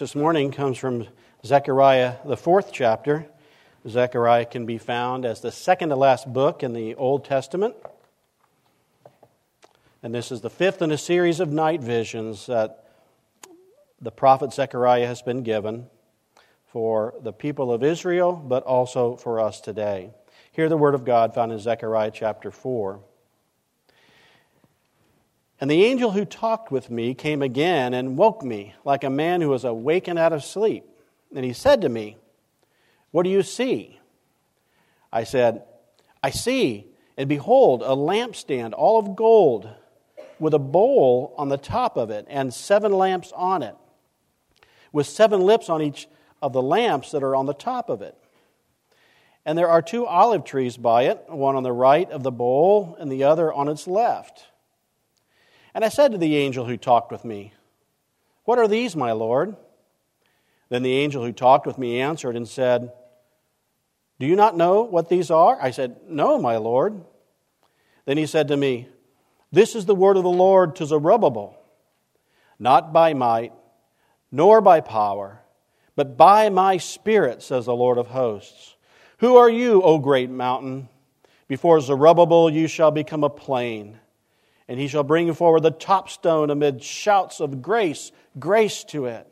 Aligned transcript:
this 0.00 0.14
morning 0.14 0.50
comes 0.50 0.78
from 0.78 1.06
Zechariah, 1.44 2.14
the 2.24 2.36
fourth 2.36 2.70
chapter. 2.72 3.26
Zechariah 3.86 4.46
can 4.46 4.64
be 4.64 4.78
found 4.78 5.26
as 5.26 5.42
the 5.42 5.52
second 5.52 5.90
to 5.90 5.96
last 5.96 6.32
book 6.32 6.62
in 6.62 6.72
the 6.72 6.94
Old 6.94 7.26
Testament. 7.26 7.74
And 10.02 10.14
this 10.14 10.32
is 10.32 10.40
the 10.40 10.48
fifth 10.48 10.80
in 10.80 10.90
a 10.90 10.96
series 10.96 11.38
of 11.38 11.52
night 11.52 11.82
visions 11.82 12.46
that 12.46 12.88
the 14.00 14.10
prophet 14.10 14.54
Zechariah 14.54 15.06
has 15.06 15.20
been 15.20 15.42
given 15.42 15.86
for 16.64 17.12
the 17.20 17.34
people 17.34 17.70
of 17.70 17.84
Israel, 17.84 18.32
but 18.32 18.62
also 18.62 19.16
for 19.16 19.38
us 19.38 19.60
today. 19.60 20.12
Hear 20.50 20.70
the 20.70 20.78
word 20.78 20.94
of 20.94 21.04
God 21.04 21.34
found 21.34 21.52
in 21.52 21.58
Zechariah 21.58 22.10
chapter 22.10 22.50
4. 22.50 23.00
And 25.60 25.70
the 25.70 25.84
angel 25.84 26.12
who 26.12 26.24
talked 26.24 26.72
with 26.72 26.90
me 26.90 27.14
came 27.14 27.42
again 27.42 27.92
and 27.92 28.16
woke 28.16 28.42
me 28.42 28.74
like 28.84 29.04
a 29.04 29.10
man 29.10 29.42
who 29.42 29.50
was 29.50 29.64
awakened 29.64 30.18
out 30.18 30.32
of 30.32 30.42
sleep. 30.42 30.84
And 31.34 31.44
he 31.44 31.52
said 31.52 31.82
to 31.82 31.88
me, 31.88 32.16
What 33.10 33.24
do 33.24 33.30
you 33.30 33.42
see? 33.42 34.00
I 35.12 35.24
said, 35.24 35.64
I 36.22 36.30
see, 36.30 36.86
and 37.16 37.28
behold, 37.28 37.82
a 37.82 37.96
lampstand 37.96 38.72
all 38.72 38.98
of 38.98 39.16
gold 39.16 39.68
with 40.38 40.54
a 40.54 40.58
bowl 40.58 41.34
on 41.36 41.50
the 41.50 41.58
top 41.58 41.98
of 41.98 42.10
it 42.10 42.26
and 42.30 42.54
seven 42.54 42.92
lamps 42.92 43.32
on 43.36 43.62
it, 43.62 43.76
with 44.92 45.06
seven 45.06 45.42
lips 45.42 45.68
on 45.68 45.82
each 45.82 46.08
of 46.40 46.54
the 46.54 46.62
lamps 46.62 47.10
that 47.10 47.22
are 47.22 47.36
on 47.36 47.44
the 47.44 47.54
top 47.54 47.90
of 47.90 48.00
it. 48.00 48.16
And 49.44 49.58
there 49.58 49.68
are 49.68 49.82
two 49.82 50.06
olive 50.06 50.44
trees 50.44 50.78
by 50.78 51.04
it, 51.04 51.24
one 51.28 51.56
on 51.56 51.62
the 51.62 51.72
right 51.72 52.10
of 52.10 52.22
the 52.22 52.30
bowl 52.30 52.96
and 52.98 53.12
the 53.12 53.24
other 53.24 53.52
on 53.52 53.68
its 53.68 53.86
left. 53.86 54.46
And 55.74 55.84
I 55.84 55.88
said 55.88 56.12
to 56.12 56.18
the 56.18 56.36
angel 56.36 56.64
who 56.64 56.76
talked 56.76 57.12
with 57.12 57.24
me, 57.24 57.52
What 58.44 58.58
are 58.58 58.68
these, 58.68 58.96
my 58.96 59.12
Lord? 59.12 59.56
Then 60.68 60.82
the 60.82 60.94
angel 60.94 61.24
who 61.24 61.32
talked 61.32 61.66
with 61.66 61.78
me 61.78 62.00
answered 62.00 62.36
and 62.36 62.48
said, 62.48 62.92
Do 64.18 64.26
you 64.26 64.36
not 64.36 64.56
know 64.56 64.82
what 64.82 65.08
these 65.08 65.30
are? 65.30 65.60
I 65.60 65.70
said, 65.70 65.96
No, 66.08 66.38
my 66.38 66.56
Lord. 66.56 67.04
Then 68.04 68.16
he 68.16 68.26
said 68.26 68.48
to 68.48 68.56
me, 68.56 68.88
This 69.52 69.74
is 69.74 69.86
the 69.86 69.94
word 69.94 70.16
of 70.16 70.22
the 70.22 70.28
Lord 70.28 70.76
to 70.76 70.86
Zerubbabel, 70.86 71.56
not 72.58 72.92
by 72.92 73.14
might, 73.14 73.52
nor 74.32 74.60
by 74.60 74.80
power, 74.80 75.40
but 75.96 76.16
by 76.16 76.48
my 76.48 76.76
spirit, 76.76 77.42
says 77.42 77.66
the 77.66 77.74
Lord 77.74 77.98
of 77.98 78.08
hosts. 78.08 78.76
Who 79.18 79.36
are 79.36 79.50
you, 79.50 79.82
O 79.82 79.98
great 79.98 80.30
mountain? 80.30 80.88
Before 81.46 81.80
Zerubbabel 81.80 82.48
you 82.48 82.68
shall 82.68 82.90
become 82.90 83.24
a 83.24 83.30
plain 83.30 83.98
and 84.70 84.78
he 84.78 84.86
shall 84.86 85.02
bring 85.02 85.34
forward 85.34 85.64
the 85.64 85.72
top 85.72 86.08
stone 86.08 86.48
amid 86.48 86.80
shouts 86.80 87.40
of 87.40 87.60
grace, 87.60 88.12
grace 88.38 88.84
to 88.84 89.06
it. 89.06 89.26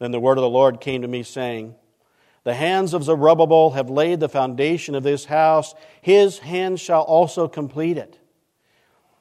Then 0.00 0.10
the 0.10 0.18
word 0.18 0.36
of 0.36 0.42
the 0.42 0.50
Lord 0.50 0.80
came 0.80 1.02
to 1.02 1.08
me, 1.08 1.22
saying, 1.22 1.76
The 2.42 2.54
hands 2.54 2.92
of 2.92 3.04
Zerubbabel 3.04 3.70
have 3.70 3.88
laid 3.88 4.18
the 4.18 4.28
foundation 4.28 4.96
of 4.96 5.04
this 5.04 5.26
house, 5.26 5.76
his 6.02 6.40
hands 6.40 6.80
shall 6.80 7.02
also 7.02 7.46
complete 7.46 7.96
it. 7.96 8.18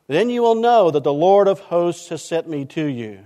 Then 0.08 0.32
you 0.32 0.42
will 0.42 0.56
know 0.56 0.90
that 0.90 1.04
the 1.04 1.14
Lord 1.14 1.48
of 1.48 1.60
hosts 1.60 2.10
has 2.10 2.24
sent 2.24 2.50
me 2.50 2.66
to 2.66 2.86
you. 2.86 3.26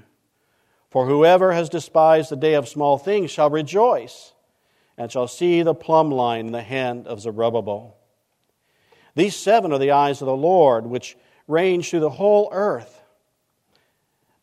For 0.89 1.05
whoever 1.05 1.53
has 1.53 1.69
despised 1.69 2.29
the 2.29 2.35
day 2.35 2.55
of 2.55 2.67
small 2.67 2.97
things 2.97 3.31
shall 3.31 3.49
rejoice, 3.49 4.33
and 4.97 5.09
shall 5.09 5.29
see 5.29 5.61
the 5.63 5.73
plumb 5.73 6.11
line 6.11 6.47
in 6.47 6.51
the 6.51 6.61
hand 6.61 7.07
of 7.07 7.21
Zerubbabel. 7.21 8.00
These 9.15 9.35
seven 9.35 9.71
are 9.73 9.79
the 9.79 9.91
eyes 9.91 10.21
of 10.21 10.25
the 10.27 10.35
Lord, 10.35 10.85
which 10.85 11.17
range 11.47 11.89
through 11.89 11.99
the 11.99 12.09
whole 12.09 12.49
earth. 12.51 13.01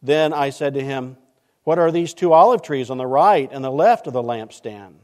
Then 0.03 0.33
I 0.33 0.51
said 0.51 0.75
to 0.75 0.85
him, 0.85 1.17
What 1.65 1.79
are 1.79 1.91
these 1.91 2.15
two 2.15 2.33
olive 2.33 2.63
trees 2.63 2.91
on 2.91 2.99
the 2.99 3.07
right 3.07 3.49
and 3.51 3.65
the 3.65 3.71
left 3.71 4.07
of 4.07 4.13
the 4.13 4.23
lampstand? 4.23 4.95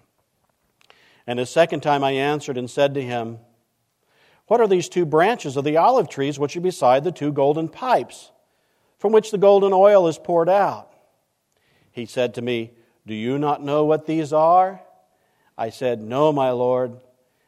And 1.27 1.41
a 1.41 1.47
second 1.47 1.81
time 1.81 2.05
I 2.05 2.13
answered 2.13 2.59
and 2.59 2.71
said 2.71 2.95
to 2.95 3.03
him, 3.03 3.39
What 4.47 4.61
are 4.61 4.69
these 4.69 4.89
two 4.89 5.07
branches 5.07 5.57
of 5.57 5.65
the 5.65 5.79
olive 5.79 6.09
trees 6.09 6.39
which 6.39 6.57
are 6.57 6.61
beside 6.61 7.03
the 7.03 7.13
two 7.13 7.33
golden 7.33 7.69
pipes, 7.69 8.31
from 8.99 9.13
which 9.13 9.31
the 9.31 9.39
golden 9.39 9.73
oil 9.73 10.07
is 10.07 10.19
poured 10.19 10.49
out? 10.49 10.93
He 11.91 12.07
said 12.07 12.35
to 12.35 12.43
me, 12.43 12.73
Do 13.07 13.15
you 13.15 13.39
not 13.39 13.63
know 13.63 13.85
what 13.85 14.07
these 14.07 14.33
are? 14.33 14.83
I 15.57 15.71
said, 15.71 16.01
No, 16.01 16.33
my 16.33 16.51
Lord. 16.51 17.01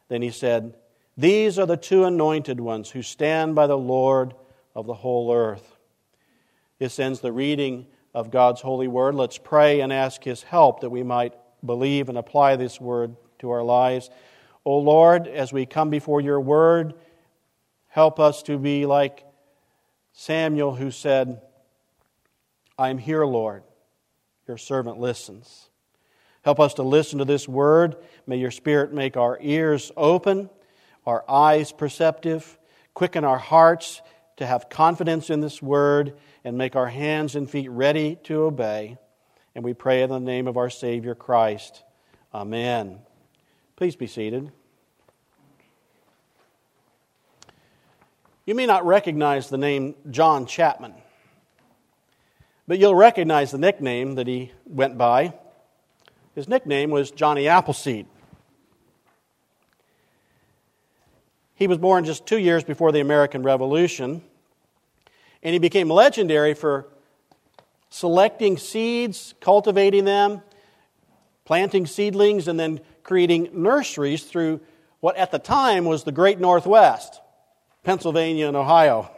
Then 0.09 0.23
he 0.23 0.31
said, 0.31 0.75
these 1.17 1.59
are 1.59 1.67
the 1.67 1.77
two 1.77 2.05
anointed 2.05 2.61
ones 2.61 2.91
who 2.91 3.03
stand 3.03 3.55
by 3.55 3.67
the 3.67 3.79
Lord 3.79 4.35
of 4.75 4.87
the 4.87 4.95
whole 4.95 5.33
earth. 5.33 5.77
This 6.79 6.99
ends 6.99 7.21
the 7.21 7.33
reading 7.33 7.87
of 8.13 8.31
God's 8.31 8.61
holy 8.61 8.89
word. 8.89 9.15
Let's 9.15 9.39
pray 9.39 9.81
and 9.81 9.93
ask 9.93 10.23
his 10.23 10.43
help 10.43 10.81
that 10.81 10.91
we 10.91 11.03
might 11.03 11.35
believe 11.65 12.09
and 12.09 12.19
apply 12.19 12.57
this 12.57 12.81
word 12.81 13.17
to 13.39 13.51
our 13.51 13.63
lives. 13.63 14.11
O 14.65 14.79
Lord, 14.79 15.27
as 15.27 15.53
we 15.53 15.65
come 15.65 15.91
before 15.91 16.21
your 16.21 16.41
word, 16.41 16.95
help 17.89 18.21
us 18.21 18.43
to 18.45 18.59
be 18.59 18.85
like 18.85 19.25
Samuel 20.13 20.75
who 20.75 20.91
said, 20.91 21.41
I 22.79 22.91
am 22.91 22.99
here, 22.99 23.25
Lord. 23.25 23.63
Your 24.47 24.59
servant 24.59 24.99
listens. 24.99 25.71
Help 26.43 26.61
us 26.61 26.75
to 26.75 26.83
listen 26.83 27.19
to 27.19 27.25
this 27.25 27.49
word. 27.49 27.97
May 28.27 28.37
your 28.37 28.51
Spirit 28.51 28.93
make 28.93 29.17
our 29.17 29.39
ears 29.41 29.91
open 29.97 30.51
our 31.07 31.25
eyes 31.31 31.73
perceptive, 31.73 32.59
quicken 32.95 33.25
our 33.25 33.39
hearts 33.39 34.03
to 34.37 34.47
have 34.47 34.69
confidence 34.69 35.31
in 35.31 35.41
this 35.41 35.63
word, 35.63 36.17
and 36.45 36.59
make 36.59 36.77
our 36.77 36.89
hands 36.89 37.37
and 37.37 37.49
feet 37.49 37.69
ready 37.71 38.19
to 38.25 38.43
obey. 38.43 38.99
And 39.55 39.65
we 39.65 39.73
pray 39.73 40.03
in 40.03 40.11
the 40.11 40.21
name 40.21 40.47
of 40.47 40.57
our 40.57 40.69
Savior 40.69 41.15
Christ. 41.15 41.83
Amen. 42.35 42.99
Please 43.77 43.97
be 43.97 44.07
seated. 44.07 44.53
You 48.45 48.55
may 48.55 48.67
not 48.67 48.87
recognize 48.87 49.49
the 49.49 49.59
name 49.59 49.95
John 50.11 50.47
Chapman, 50.47 50.95
but 52.69 52.79
you'll 52.79 52.95
recognize 52.95 53.51
the 53.51 53.59
nickname 53.59 54.17
that 54.17 54.27
he 54.27 54.53
went 54.67 54.97
by. 54.99 55.35
His 56.35 56.49
nickname 56.49 56.91
was 56.91 57.11
Johnny 57.11 57.49
Appleseed. 57.49 58.07
He 61.57 61.67
was 61.67 61.79
born 61.79 62.05
just 62.05 62.27
two 62.27 62.39
years 62.39 62.65
before 62.65 62.93
the 62.93 63.01
American 63.01 63.43
Revolution, 63.43 64.23
and 65.43 65.53
he 65.55 65.59
became 65.59 65.89
legendary 65.89 66.53
for 66.53 66.87
selecting 67.89 68.59
seeds, 68.59 69.35
cultivating 69.41 70.05
them, 70.05 70.43
planting 71.47 71.87
seedlings, 71.87 72.47
and 72.47 72.61
then 72.61 72.81
creating 73.03 73.49
nurseries 73.55 74.25
through 74.25 74.61
what 75.01 75.17
at 75.17 75.31
the 75.31 75.39
time 75.39 75.87
was 75.87 76.05
the 76.05 76.13
Great 76.13 76.39
Northwest, 76.39 77.23
Pennsylvania 77.85 78.49
and 78.49 78.57
Ohio. 78.57 79.11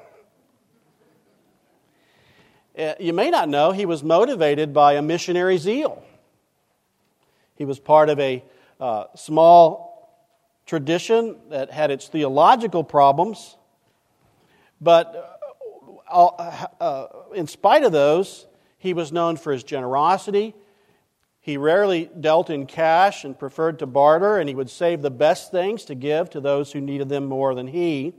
Uh, 2.79 2.95
you 3.01 3.13
may 3.13 3.31
not 3.31 3.49
know 3.49 3.73
he 3.73 3.85
was 3.85 4.05
motivated 4.05 4.73
by 4.73 4.93
a 4.93 5.03
missionary 5.03 5.59
zeal. 5.59 6.05
He 7.57 7.65
was 7.65 7.81
part 7.81 8.11
of 8.11 8.21
a 8.21 8.45
uh, 8.79 9.07
small 9.17 9.88
tradition 10.69 11.35
that 11.49 11.71
had 11.71 11.91
its 11.91 12.09
theological 12.09 12.85
problems, 12.85 13.57
but 14.83 15.41
uh, 16.07 16.27
uh, 16.27 16.67
uh, 16.79 17.07
in 17.35 17.47
spite 17.47 17.85
of 17.85 17.91
those, 17.91 18.47
he 18.77 18.93
was 18.93 19.11
known 19.11 19.39
for 19.39 19.51
his 19.51 19.65
generosity. 19.65 20.55
He 21.41 21.57
rarely 21.57 22.11
dealt 22.21 22.51
in 22.51 22.67
cash 22.67 23.25
and 23.25 23.37
preferred 23.37 23.79
to 23.79 23.87
barter, 23.87 24.37
and 24.37 24.47
he 24.47 24.55
would 24.55 24.69
save 24.69 25.01
the 25.01 25.11
best 25.11 25.51
things 25.51 25.87
to 25.87 25.95
give 25.95 26.29
to 26.31 26.41
those 26.41 26.71
who 26.71 26.83
needed 26.83 27.09
them 27.09 27.25
more 27.25 27.55
than 27.55 27.69
he. 27.69 28.13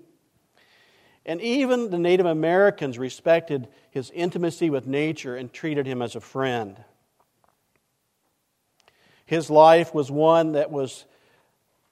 And 1.27 1.39
even 1.41 1.91
the 1.91 1.99
Native 1.99 2.25
Americans 2.25 2.97
respected 2.97 3.67
his 3.91 4.09
intimacy 4.09 4.71
with 4.71 4.87
nature 4.87 5.35
and 5.35 5.53
treated 5.53 5.85
him 5.85 6.01
as 6.01 6.15
a 6.15 6.19
friend. 6.19 6.83
His 9.27 9.51
life 9.51 9.93
was 9.93 10.09
one 10.09 10.53
that 10.53 10.71
was 10.71 11.05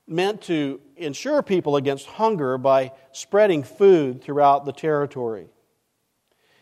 meant 0.08 0.42
to 0.44 0.80
ensure 0.96 1.42
people 1.42 1.76
against 1.76 2.08
hunger 2.08 2.58
by 2.58 2.92
spreading 3.12 3.64
food 3.64 4.22
throughout 4.24 4.66
the 4.66 4.72
territory. 4.72 5.48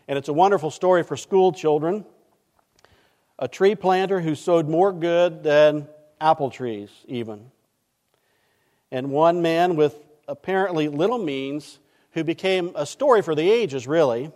And 0.08 0.18
it's 0.18 0.30
a 0.30 0.34
wonderful 0.34 0.72
story 0.72 1.04
for 1.04 1.16
school 1.16 1.52
children. 1.52 2.06
A 3.38 3.48
tree 3.48 3.76
planter 3.76 4.20
who 4.20 4.36
sowed 4.36 4.68
more 4.68 4.92
good 4.92 5.44
than 5.44 5.88
apple 6.20 6.50
trees, 6.50 6.90
even. 7.08 7.52
And 8.92 9.12
one 9.12 9.42
man 9.42 9.76
with 9.76 9.96
apparently 10.28 10.88
little 10.88 11.18
means 11.18 11.80
who 12.12 12.24
became 12.24 12.72
a 12.76 12.86
story 12.86 13.22
for 13.22 13.36
the 13.36 13.50
ages, 13.50 13.88
really. 13.88 14.32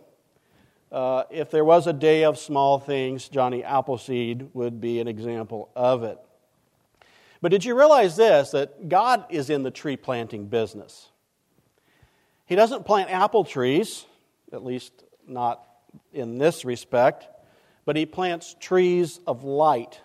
Uh, 0.91 1.23
if 1.29 1.49
there 1.51 1.63
was 1.63 1.87
a 1.87 1.93
day 1.93 2.25
of 2.25 2.37
small 2.37 2.79
things, 2.79 3.29
Johnny 3.29 3.63
Appleseed 3.63 4.49
would 4.53 4.81
be 4.81 4.99
an 4.99 5.07
example 5.07 5.69
of 5.75 6.03
it. 6.03 6.19
But 7.41 7.51
did 7.51 7.63
you 7.63 7.77
realize 7.77 8.15
this 8.15 8.51
that 8.51 8.89
God 8.89 9.25
is 9.29 9.49
in 9.49 9.63
the 9.63 9.71
tree 9.71 9.97
planting 9.97 10.47
business? 10.47 11.09
He 12.45 12.55
doesn't 12.55 12.85
plant 12.85 13.11
apple 13.11 13.43
trees, 13.43 14.05
at 14.51 14.63
least 14.63 14.91
not 15.27 15.63
in 16.13 16.37
this 16.37 16.65
respect, 16.65 17.27
but 17.85 17.95
he 17.95 18.05
plants 18.05 18.55
trees 18.59 19.19
of 19.27 19.43
light. 19.43 20.01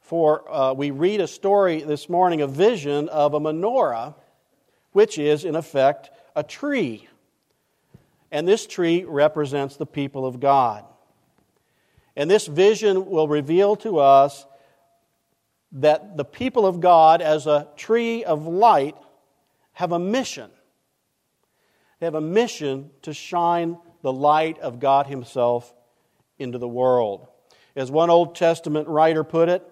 For 0.00 0.50
uh, 0.52 0.72
we 0.74 0.90
read 0.90 1.20
a 1.20 1.26
story 1.26 1.82
this 1.82 2.08
morning, 2.08 2.40
a 2.40 2.46
vision 2.46 3.08
of 3.08 3.34
a 3.34 3.40
menorah, 3.40 4.14
which 4.92 5.18
is, 5.18 5.44
in 5.44 5.56
effect, 5.56 6.10
a 6.36 6.42
tree. 6.42 7.08
And 8.30 8.46
this 8.46 8.66
tree 8.66 9.04
represents 9.04 9.76
the 9.76 9.86
people 9.86 10.26
of 10.26 10.40
God. 10.40 10.84
And 12.16 12.30
this 12.30 12.46
vision 12.46 13.06
will 13.06 13.28
reveal 13.28 13.76
to 13.76 13.98
us 13.98 14.46
that 15.74 16.16
the 16.16 16.24
people 16.24 16.66
of 16.66 16.80
God, 16.80 17.20
as 17.20 17.46
a 17.46 17.68
tree 17.76 18.24
of 18.24 18.46
light, 18.46 18.96
have 19.72 19.90
a 19.90 19.98
mission. 19.98 20.50
They 21.98 22.06
have 22.06 22.14
a 22.14 22.20
mission 22.20 22.90
to 23.02 23.12
shine 23.12 23.76
the 24.02 24.12
light 24.12 24.58
of 24.60 24.78
God 24.78 25.06
Himself 25.06 25.74
into 26.38 26.58
the 26.58 26.68
world. 26.68 27.26
As 27.74 27.90
one 27.90 28.08
Old 28.08 28.36
Testament 28.36 28.86
writer 28.86 29.24
put 29.24 29.48
it, 29.48 29.68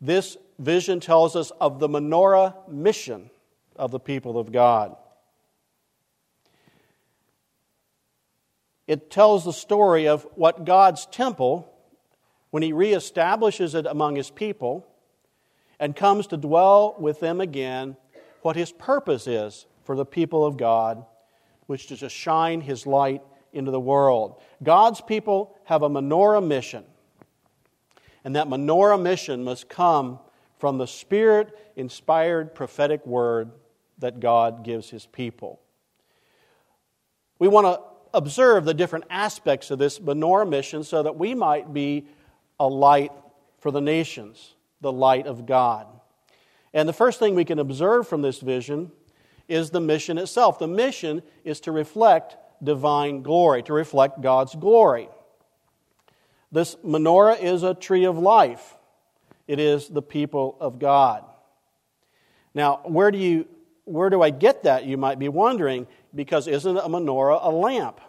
this 0.00 0.36
vision 0.58 1.00
tells 1.00 1.34
us 1.34 1.50
of 1.60 1.78
the 1.78 1.88
menorah 1.88 2.68
mission 2.68 3.30
of 3.74 3.90
the 3.90 4.00
people 4.00 4.38
of 4.38 4.52
God. 4.52 4.96
It 8.86 9.10
tells 9.10 9.44
the 9.44 9.52
story 9.52 10.08
of 10.08 10.26
what 10.34 10.64
God's 10.66 11.06
temple, 11.06 11.72
when 12.50 12.62
He 12.62 12.72
reestablishes 12.72 13.74
it 13.74 13.86
among 13.86 14.16
His 14.16 14.30
people 14.30 14.86
and 15.80 15.94
comes 15.94 16.26
to 16.28 16.36
dwell 16.36 16.96
with 16.98 17.20
them 17.20 17.40
again, 17.40 17.96
what 18.42 18.56
His 18.56 18.72
purpose 18.72 19.26
is 19.26 19.66
for 19.84 19.96
the 19.96 20.04
people 20.04 20.44
of 20.44 20.56
God, 20.56 21.04
which 21.66 21.90
is 21.90 22.00
to 22.00 22.08
shine 22.08 22.60
His 22.60 22.86
light 22.86 23.22
into 23.52 23.70
the 23.70 23.80
world. 23.80 24.40
God's 24.62 25.00
people 25.00 25.56
have 25.64 25.82
a 25.82 25.88
menorah 25.88 26.46
mission. 26.46 26.84
And 28.24 28.36
that 28.36 28.48
menorah 28.48 29.00
mission 29.00 29.44
must 29.44 29.68
come 29.68 30.18
from 30.58 30.78
the 30.78 30.86
Spirit 30.86 31.56
inspired 31.76 32.54
prophetic 32.54 33.06
word 33.06 33.50
that 33.98 34.20
God 34.20 34.64
gives 34.64 34.90
His 34.90 35.06
people. 35.06 35.60
We 37.38 37.48
want 37.48 37.66
to 37.66 37.80
observe 38.12 38.64
the 38.64 38.74
different 38.74 39.04
aspects 39.10 39.70
of 39.70 39.78
this 39.78 39.98
menorah 39.98 40.48
mission 40.48 40.82
so 40.82 41.02
that 41.02 41.16
we 41.16 41.34
might 41.34 41.72
be 41.72 42.06
a 42.58 42.66
light 42.66 43.12
for 43.60 43.70
the 43.70 43.80
nations, 43.80 44.54
the 44.80 44.92
light 44.92 45.26
of 45.26 45.46
God. 45.46 45.86
And 46.72 46.88
the 46.88 46.92
first 46.92 47.18
thing 47.18 47.34
we 47.34 47.44
can 47.44 47.58
observe 47.58 48.06
from 48.06 48.22
this 48.22 48.40
vision 48.40 48.92
is 49.48 49.70
the 49.70 49.80
mission 49.80 50.18
itself. 50.18 50.58
The 50.58 50.68
mission 50.68 51.22
is 51.44 51.60
to 51.60 51.72
reflect 51.72 52.36
divine 52.62 53.22
glory, 53.22 53.62
to 53.64 53.72
reflect 53.72 54.20
God's 54.20 54.54
glory. 54.54 55.08
This 56.52 56.76
menorah 56.76 57.40
is 57.40 57.62
a 57.62 57.74
tree 57.74 58.04
of 58.04 58.18
life, 58.18 58.74
it 59.46 59.58
is 59.58 59.88
the 59.88 60.02
people 60.02 60.56
of 60.60 60.78
God. 60.78 61.24
Now, 62.54 62.80
where 62.84 63.10
do, 63.10 63.18
you, 63.18 63.46
where 63.84 64.10
do 64.10 64.22
I 64.22 64.30
get 64.30 64.64
that, 64.64 64.84
you 64.84 64.96
might 64.96 65.18
be 65.18 65.28
wondering, 65.28 65.86
because 66.14 66.48
isn't 66.48 66.76
a 66.76 66.88
menorah 66.88 67.38
a 67.42 67.50
lamp? 67.50 68.00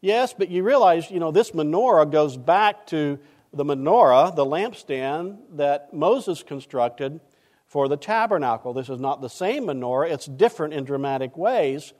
Yes, 0.00 0.32
but 0.32 0.48
you 0.48 0.62
realize, 0.62 1.10
you 1.10 1.18
know, 1.18 1.32
this 1.32 1.50
menorah 1.50 2.10
goes 2.10 2.36
back 2.36 2.86
to 2.88 3.18
the 3.52 3.64
menorah, 3.64 4.34
the 4.34 4.44
lampstand 4.44 5.38
that 5.56 5.92
Moses 5.92 6.42
constructed 6.42 7.20
for 7.66 7.88
the 7.88 7.96
tabernacle. 7.96 8.72
This 8.72 8.88
is 8.88 9.00
not 9.00 9.20
the 9.20 9.28
same 9.28 9.64
menorah, 9.64 10.10
it's 10.10 10.26
different 10.26 10.74
in 10.74 10.84
dramatic 10.84 11.36
ways. 11.36 11.92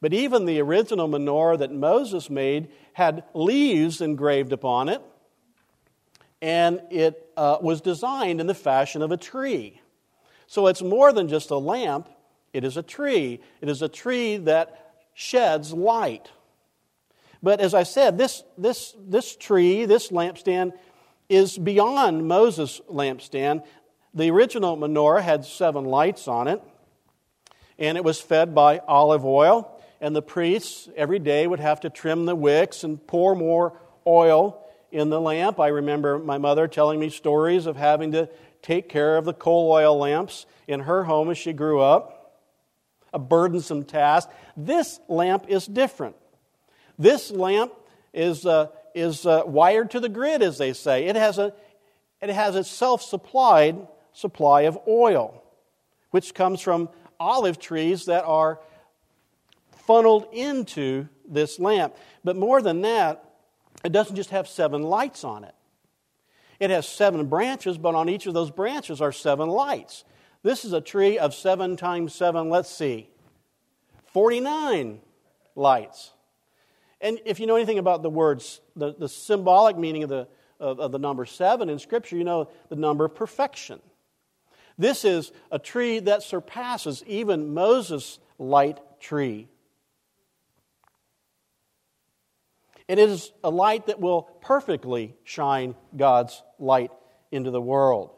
But 0.00 0.12
even 0.12 0.44
the 0.44 0.60
original 0.60 1.08
menorah 1.08 1.58
that 1.58 1.72
Moses 1.72 2.28
made 2.28 2.68
had 2.92 3.24
leaves 3.34 4.00
engraved 4.00 4.52
upon 4.52 4.88
it, 4.88 5.02
and 6.42 6.82
it 6.90 7.30
uh, 7.36 7.58
was 7.60 7.80
designed 7.80 8.40
in 8.40 8.46
the 8.46 8.54
fashion 8.54 9.00
of 9.00 9.10
a 9.10 9.16
tree. 9.16 9.80
So 10.46 10.66
it's 10.66 10.82
more 10.82 11.12
than 11.12 11.28
just 11.28 11.50
a 11.50 11.56
lamp, 11.56 12.08
it 12.52 12.64
is 12.64 12.76
a 12.76 12.82
tree. 12.82 13.40
It 13.60 13.68
is 13.68 13.82
a 13.82 13.88
tree 13.88 14.38
that 14.38 14.94
sheds 15.12 15.72
light. 15.72 16.30
But 17.42 17.60
as 17.60 17.74
I 17.74 17.82
said, 17.82 18.18
this, 18.18 18.42
this, 18.56 18.94
this 18.98 19.36
tree, 19.36 19.84
this 19.84 20.10
lampstand, 20.10 20.72
is 21.28 21.58
beyond 21.58 22.26
Moses' 22.26 22.80
lampstand. 22.90 23.64
The 24.14 24.30
original 24.30 24.76
menorah 24.76 25.22
had 25.22 25.44
seven 25.44 25.84
lights 25.84 26.28
on 26.28 26.48
it, 26.48 26.62
and 27.78 27.98
it 27.98 28.04
was 28.04 28.20
fed 28.20 28.54
by 28.54 28.78
olive 28.78 29.24
oil 29.24 29.76
and 30.00 30.14
the 30.14 30.22
priests 30.22 30.88
every 30.96 31.18
day 31.18 31.46
would 31.46 31.60
have 31.60 31.80
to 31.80 31.90
trim 31.90 32.26
the 32.26 32.34
wicks 32.34 32.84
and 32.84 33.04
pour 33.06 33.34
more 33.34 33.78
oil 34.06 34.62
in 34.90 35.10
the 35.10 35.20
lamp. 35.20 35.58
I 35.58 35.68
remember 35.68 36.18
my 36.18 36.38
mother 36.38 36.68
telling 36.68 37.00
me 37.00 37.10
stories 37.10 37.66
of 37.66 37.76
having 37.76 38.12
to 38.12 38.28
take 38.62 38.88
care 38.88 39.16
of 39.16 39.24
the 39.24 39.34
coal 39.34 39.70
oil 39.70 39.98
lamps 39.98 40.46
in 40.66 40.80
her 40.80 41.04
home 41.04 41.30
as 41.30 41.38
she 41.38 41.52
grew 41.52 41.80
up. 41.80 42.12
A 43.12 43.18
burdensome 43.18 43.84
task. 43.84 44.28
This 44.56 45.00
lamp 45.08 45.46
is 45.48 45.66
different. 45.66 46.16
This 46.98 47.30
lamp 47.30 47.72
is, 48.12 48.46
uh, 48.46 48.68
is 48.94 49.26
uh, 49.26 49.42
wired 49.46 49.90
to 49.92 50.00
the 50.00 50.08
grid, 50.08 50.42
as 50.42 50.58
they 50.58 50.72
say. 50.72 51.06
It 51.06 51.16
has 51.16 51.38
a, 51.38 51.52
it 52.20 52.30
has 52.30 52.56
a 52.56 52.64
self 52.64 53.02
supplied 53.02 53.86
supply 54.12 54.62
of 54.62 54.78
oil, 54.88 55.42
which 56.10 56.34
comes 56.34 56.60
from 56.60 56.88
olive 57.20 57.58
trees 57.58 58.06
that 58.06 58.24
are 58.24 58.60
funneled 59.86 60.26
into 60.32 61.08
this 61.28 61.58
lamp. 61.58 61.94
But 62.24 62.36
more 62.36 62.62
than 62.62 62.82
that, 62.82 63.22
it 63.84 63.92
doesn't 63.92 64.16
just 64.16 64.30
have 64.30 64.48
seven 64.48 64.82
lights 64.82 65.22
on 65.24 65.44
it. 65.44 65.54
It 66.58 66.70
has 66.70 66.88
seven 66.88 67.26
branches, 67.26 67.76
but 67.76 67.94
on 67.94 68.08
each 68.08 68.26
of 68.26 68.34
those 68.34 68.50
branches 68.50 69.00
are 69.00 69.12
seven 69.12 69.48
lights. 69.48 70.04
This 70.42 70.64
is 70.64 70.72
a 70.72 70.80
tree 70.80 71.18
of 71.18 71.34
seven 71.34 71.76
times 71.76 72.14
seven, 72.14 72.48
let's 72.48 72.70
see, 72.70 73.10
49 74.12 75.00
lights. 75.54 76.12
And 77.00 77.20
if 77.24 77.40
you 77.40 77.46
know 77.46 77.56
anything 77.56 77.78
about 77.78 78.02
the 78.02 78.10
words, 78.10 78.60
the, 78.74 78.94
the 78.94 79.08
symbolic 79.08 79.76
meaning 79.76 80.02
of 80.02 80.08
the, 80.08 80.28
of, 80.58 80.80
of 80.80 80.92
the 80.92 80.98
number 80.98 81.26
seven 81.26 81.68
in 81.68 81.78
Scripture, 81.78 82.16
you 82.16 82.24
know 82.24 82.48
the 82.68 82.76
number 82.76 83.04
of 83.04 83.14
perfection. 83.14 83.80
This 84.78 85.04
is 85.04 85.32
a 85.50 85.58
tree 85.58 86.00
that 86.00 86.22
surpasses 86.22 87.02
even 87.06 87.54
Moses' 87.54 88.18
light 88.38 88.80
tree. 89.00 89.48
And 92.88 93.00
it 93.00 93.08
is 93.08 93.32
a 93.42 93.50
light 93.50 93.86
that 93.86 94.00
will 94.00 94.22
perfectly 94.40 95.16
shine 95.24 95.74
God's 95.96 96.42
light 96.58 96.92
into 97.32 97.50
the 97.50 97.60
world. 97.60 98.10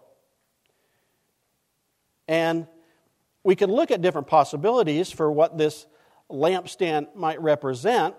And 2.26 2.66
we 3.42 3.56
can 3.56 3.72
look 3.72 3.90
at 3.90 4.02
different 4.02 4.26
possibilities 4.26 5.10
for 5.10 5.32
what 5.32 5.56
this 5.56 5.86
lampstand 6.30 7.14
might 7.16 7.40
represent. 7.40 8.14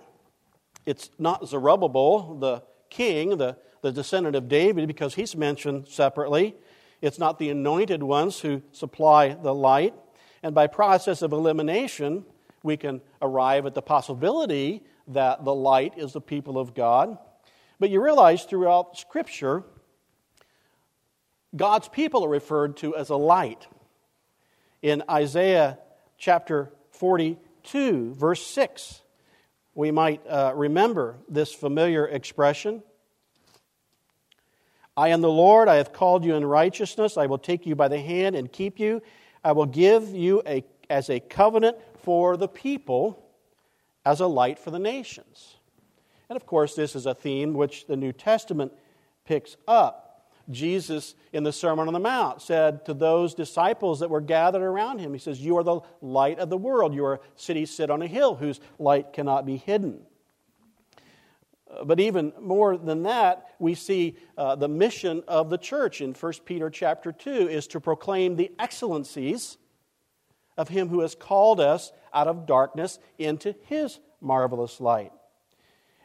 It's 0.89 1.11
not 1.19 1.47
Zerubbabel, 1.47 2.39
the 2.39 2.63
king, 2.89 3.37
the, 3.37 3.57
the 3.83 3.91
descendant 3.91 4.35
of 4.35 4.47
David, 4.47 4.87
because 4.87 5.13
he's 5.13 5.35
mentioned 5.35 5.87
separately. 5.87 6.55
It's 6.99 7.19
not 7.19 7.37
the 7.37 7.51
anointed 7.51 8.01
ones 8.01 8.39
who 8.39 8.63
supply 8.71 9.35
the 9.35 9.53
light. 9.53 9.93
And 10.41 10.55
by 10.55 10.65
process 10.65 11.21
of 11.21 11.31
elimination, 11.31 12.25
we 12.63 12.75
can 12.75 13.01
arrive 13.21 13.67
at 13.67 13.75
the 13.75 13.83
possibility 13.83 14.81
that 15.09 15.45
the 15.45 15.53
light 15.53 15.93
is 15.95 16.13
the 16.13 16.21
people 16.21 16.57
of 16.57 16.73
God. 16.73 17.19
But 17.79 17.91
you 17.91 18.03
realize 18.03 18.45
throughout 18.45 18.97
Scripture, 18.97 19.65
God's 21.55 21.87
people 21.87 22.25
are 22.25 22.29
referred 22.29 22.77
to 22.77 22.95
as 22.95 23.09
a 23.09 23.15
light. 23.15 23.67
In 24.81 25.03
Isaiah 25.07 25.77
chapter 26.17 26.73
42, 26.93 28.15
verse 28.15 28.43
6, 28.43 29.03
we 29.79 29.91
might 29.91 30.21
uh, 30.27 30.51
remember 30.55 31.15
this 31.29 31.53
familiar 31.53 32.05
expression. 32.05 32.83
I 34.97 35.07
am 35.07 35.21
the 35.21 35.31
Lord, 35.31 35.69
I 35.69 35.75
have 35.75 35.93
called 35.93 36.25
you 36.25 36.35
in 36.35 36.43
righteousness, 36.43 37.15
I 37.15 37.27
will 37.27 37.37
take 37.37 37.65
you 37.65 37.77
by 37.77 37.87
the 37.87 37.97
hand 37.97 38.35
and 38.35 38.51
keep 38.51 38.77
you. 38.77 39.01
I 39.41 39.53
will 39.53 39.65
give 39.65 40.09
you 40.09 40.43
a, 40.45 40.65
as 40.89 41.09
a 41.09 41.21
covenant 41.21 41.77
for 42.01 42.35
the 42.35 42.49
people 42.49 43.25
as 44.05 44.19
a 44.19 44.27
light 44.27 44.59
for 44.59 44.69
the 44.69 44.79
nations. 44.79 45.55
And 46.27 46.35
of 46.35 46.45
course, 46.45 46.75
this 46.75 46.93
is 46.93 47.05
a 47.05 47.15
theme 47.15 47.53
which 47.53 47.87
the 47.87 47.95
New 47.95 48.11
Testament 48.11 48.73
picks 49.23 49.55
up. 49.65 50.08
Jesus, 50.49 51.15
in 51.31 51.43
the 51.43 51.51
Sermon 51.51 51.87
on 51.87 51.93
the 51.93 51.99
Mount, 51.99 52.41
said 52.41 52.85
to 52.85 52.93
those 52.93 53.33
disciples 53.33 53.99
that 53.99 54.09
were 54.09 54.21
gathered 54.21 54.63
around 54.63 54.99
him, 54.99 55.13
He 55.13 55.19
says, 55.19 55.39
You 55.39 55.57
are 55.57 55.63
the 55.63 55.81
light 56.01 56.39
of 56.39 56.49
the 56.49 56.57
world. 56.57 56.93
You 56.93 57.05
are 57.05 57.15
a 57.15 57.19
city 57.35 57.65
set 57.65 57.89
on 57.89 58.01
a 58.01 58.07
hill 58.07 58.35
whose 58.35 58.59
light 58.79 59.13
cannot 59.13 59.45
be 59.45 59.57
hidden. 59.57 60.01
Uh, 61.69 61.83
but 61.83 61.99
even 61.99 62.33
more 62.39 62.77
than 62.77 63.03
that, 63.03 63.53
we 63.59 63.75
see 63.75 64.17
uh, 64.37 64.55
the 64.55 64.67
mission 64.67 65.23
of 65.27 65.49
the 65.49 65.57
church 65.57 66.01
in 66.01 66.13
1 66.13 66.33
Peter 66.45 66.69
chapter 66.69 67.11
2 67.11 67.47
is 67.47 67.67
to 67.67 67.79
proclaim 67.79 68.35
the 68.35 68.51
excellencies 68.57 69.57
of 70.57 70.69
him 70.69 70.89
who 70.89 71.01
has 71.01 71.15
called 71.15 71.59
us 71.59 71.91
out 72.13 72.27
of 72.27 72.45
darkness 72.45 72.99
into 73.17 73.55
his 73.65 73.99
marvelous 74.19 74.81
light. 74.81 75.11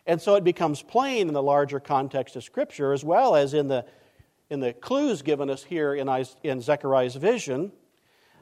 And 0.07 0.21
so 0.21 0.35
it 0.35 0.45
becomes 0.45 0.83
plain 0.83 1.29
in 1.29 1.35
the 1.35 1.43
larger 1.43 1.81
context 1.81 2.37
of 2.37 2.45
Scripture, 2.45 2.93
as 2.93 3.03
well 3.03 3.35
as 3.35 3.55
in 3.55 3.69
the, 3.69 3.87
in 4.51 4.61
the 4.61 4.73
clues 4.73 5.23
given 5.23 5.51
us 5.51 5.65
here 5.65 5.95
in, 5.95 6.61
Zechariah's 6.61 7.17
vision, 7.17 7.73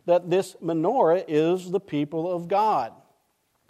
that 0.07 0.31
this 0.31 0.57
menorah 0.63 1.25
is 1.29 1.71
the 1.71 1.81
people 1.81 2.31
of 2.31 2.49
God. 2.49 2.93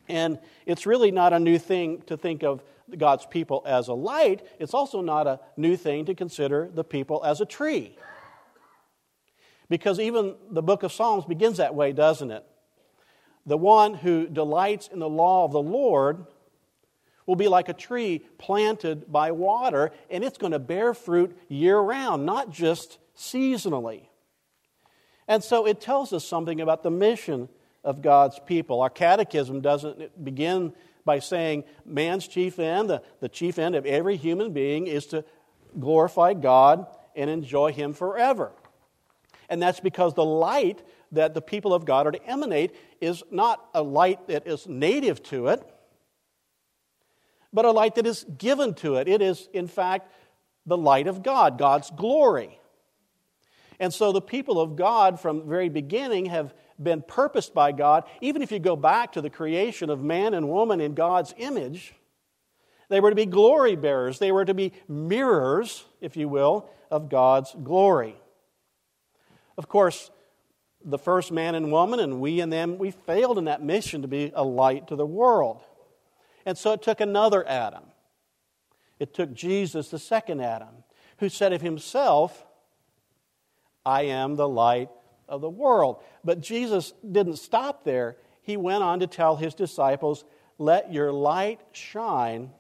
And 0.09 0.39
it's 0.67 0.87
really 0.87 1.11
not 1.11 1.33
a 1.33 1.39
new 1.39 1.59
thing 1.59 2.03
to 2.07 2.17
think 2.17 2.43
of 2.43 2.65
God's 2.97 3.27
people 3.27 3.63
as 3.67 3.89
a 3.89 3.95
light. 3.95 4.47
It's 4.59 4.75
also 4.75 5.01
not 5.01 5.27
a 5.27 5.41
new 5.57 5.77
thing 5.77 6.07
to 6.07 6.15
consider 6.15 6.69
the 6.73 6.85
people 6.85 7.25
as 7.25 7.41
a 7.41 7.47
tree. 7.47 7.97
Because 9.69 10.01
even 10.01 10.35
the 10.51 10.63
book 10.63 10.83
of 10.83 10.93
Psalms 10.93 11.25
begins 11.25 11.59
that 11.59 11.75
way, 11.75 11.93
doesn't 11.93 12.31
it? 12.31 12.45
The 13.47 13.57
one 13.57 13.95
who 13.95 14.27
delights 14.27 14.89
in 14.89 14.99
the 14.99 15.09
law 15.09 15.45
of 15.45 15.53
the 15.53 15.63
Lord 15.63 16.27
will 17.27 17.37
be 17.37 17.49
like 17.49 17.69
a 17.69 17.75
tree 17.75 18.23
planted 18.39 19.11
by 19.11 19.31
water, 19.31 19.91
and 20.11 20.25
it's 20.25 20.39
going 20.39 20.53
to 20.53 20.59
bear 20.59 20.95
fruit 20.95 21.37
year 21.49 21.79
round, 21.79 22.27
not 22.27 22.51
just 22.51 22.99
seasonally. 23.17 24.07
And 25.29 25.43
so 25.43 25.67
it 25.67 25.81
tells 25.81 26.13
us 26.13 26.25
something 26.25 26.61
about 26.61 26.83
the 26.83 26.91
mission 26.91 27.49
of 27.85 28.03
God's 28.03 28.39
people. 28.47 28.81
Our 28.81 28.91
catechism 28.91 29.61
doesn't 29.61 30.25
begin 30.25 30.73
by 31.05 31.19
saying 31.19 31.65
man's 31.85 32.29
chief 32.29 32.59
end, 32.59 32.91
the, 32.91 33.03
the 33.21 33.29
chief 33.29 33.59
end 33.59 33.75
of 33.75 33.87
every 33.87 34.17
human 34.17 34.53
being, 34.53 34.87
is 34.87 35.07
to 35.07 35.25
glorify 35.79 36.35
God 36.35 36.87
and 37.17 37.29
enjoy 37.29 37.73
Him 37.73 37.93
forever. 37.93 38.53
And 39.49 39.61
that's 39.61 39.81
because 39.81 40.15
the 40.15 40.25
light 40.25 40.83
that 41.13 41.35
the 41.35 41.43
people 41.43 41.75
of 41.75 41.85
God 41.85 42.07
are 42.07 42.13
to 42.13 42.25
emanate 42.27 42.75
is 43.01 43.23
not 43.31 43.69
a 43.75 43.83
light 43.83 44.29
that 44.29 44.47
is 44.47 44.67
native 44.67 45.23
to 45.25 45.49
it, 45.49 45.63
but 47.53 47.65
a 47.65 47.71
light 47.71 47.97
that 47.97 48.07
is 48.07 48.25
given 48.39 48.75
to 48.75 48.97
it. 48.97 49.09
It 49.09 49.23
is, 49.23 49.49
in 49.53 49.67
fact, 49.67 50.11
the 50.67 50.77
light 50.77 51.07
of 51.07 51.23
God, 51.23 51.59
God's 51.59 51.91
glory. 51.91 52.59
And 53.81 53.93
so 53.93 54.13
the 54.13 54.21
people 54.21 54.61
of 54.61 54.77
God 54.77 55.21
from 55.21 55.41
the 55.41 55.45
very 55.45 55.69
beginning 55.69 56.27
have 56.27 56.55
been 56.81 57.03
purposed 57.03 57.53
by 57.53 57.73
God. 57.73 58.05
Even 58.21 58.43
if 58.43 58.53
you 58.53 58.59
go 58.59 58.77
back 58.77 59.13
to 59.13 59.21
the 59.21 59.31
creation 59.31 59.91
of 59.91 60.03
man 60.03 60.35
and 60.35 60.49
woman 60.49 60.81
in 60.81 60.95
God's 60.95 61.35
image, 61.37 61.95
they 62.89 63.01
were 63.01 63.11
to 63.11 63.17
be 63.17 63.27
glory 63.27 63.75
bearers. 63.75 64.19
They 64.19 64.33
were 64.33 64.45
to 64.45 64.55
be 64.55 64.73
mirrors, 64.89 65.85
if 66.01 66.17
you 66.17 66.29
will, 66.29 66.69
of 66.91 67.09
God's 67.09 67.55
glory. 67.63 68.17
Of 69.57 69.69
course, 69.69 70.11
the 70.85 70.99
first 70.99 71.33
man 71.33 71.55
and 71.55 71.73
woman, 71.73 72.01
and 72.01 72.21
we 72.21 72.41
and 72.41 72.53
them, 72.53 72.79
we 72.79 72.91
failed 72.91 73.39
in 73.39 73.45
that 73.45 73.63
mission 73.63 74.03
to 74.03 74.09
be 74.09 74.33
a 74.35 74.45
light 74.45 74.89
to 74.89 74.97
the 74.97 75.07
world. 75.07 75.63
And 76.45 76.57
so 76.57 76.73
it 76.73 76.83
took 76.83 77.01
another 77.01 77.47
Adam. 77.47 77.85
It 78.99 79.15
took 79.15 79.33
Jesus, 79.35 79.89
the 79.89 79.99
second 79.99 80.41
Adam, 80.41 80.85
who 81.19 81.29
said 81.29 81.53
of 81.53 81.61
himself, 81.61 82.47
I 83.85 84.03
am 84.03 84.37
the 84.37 84.49
light 84.49 84.91
of 85.29 85.41
the 85.41 85.51
world. 85.51 86.03
But 86.25 86.41
Jesus 86.41 86.93
didn't 87.11 87.37
stop 87.37 87.85
there. 87.85 88.17
He 88.43 88.57
went 88.57 88.83
on 88.83 89.01
to 89.01 89.07
tell 89.07 89.37
his 89.37 89.55
disciples, 89.55 90.25
Let 90.59 90.93
your 90.93 91.13
light 91.13 91.61
shine 91.73 92.51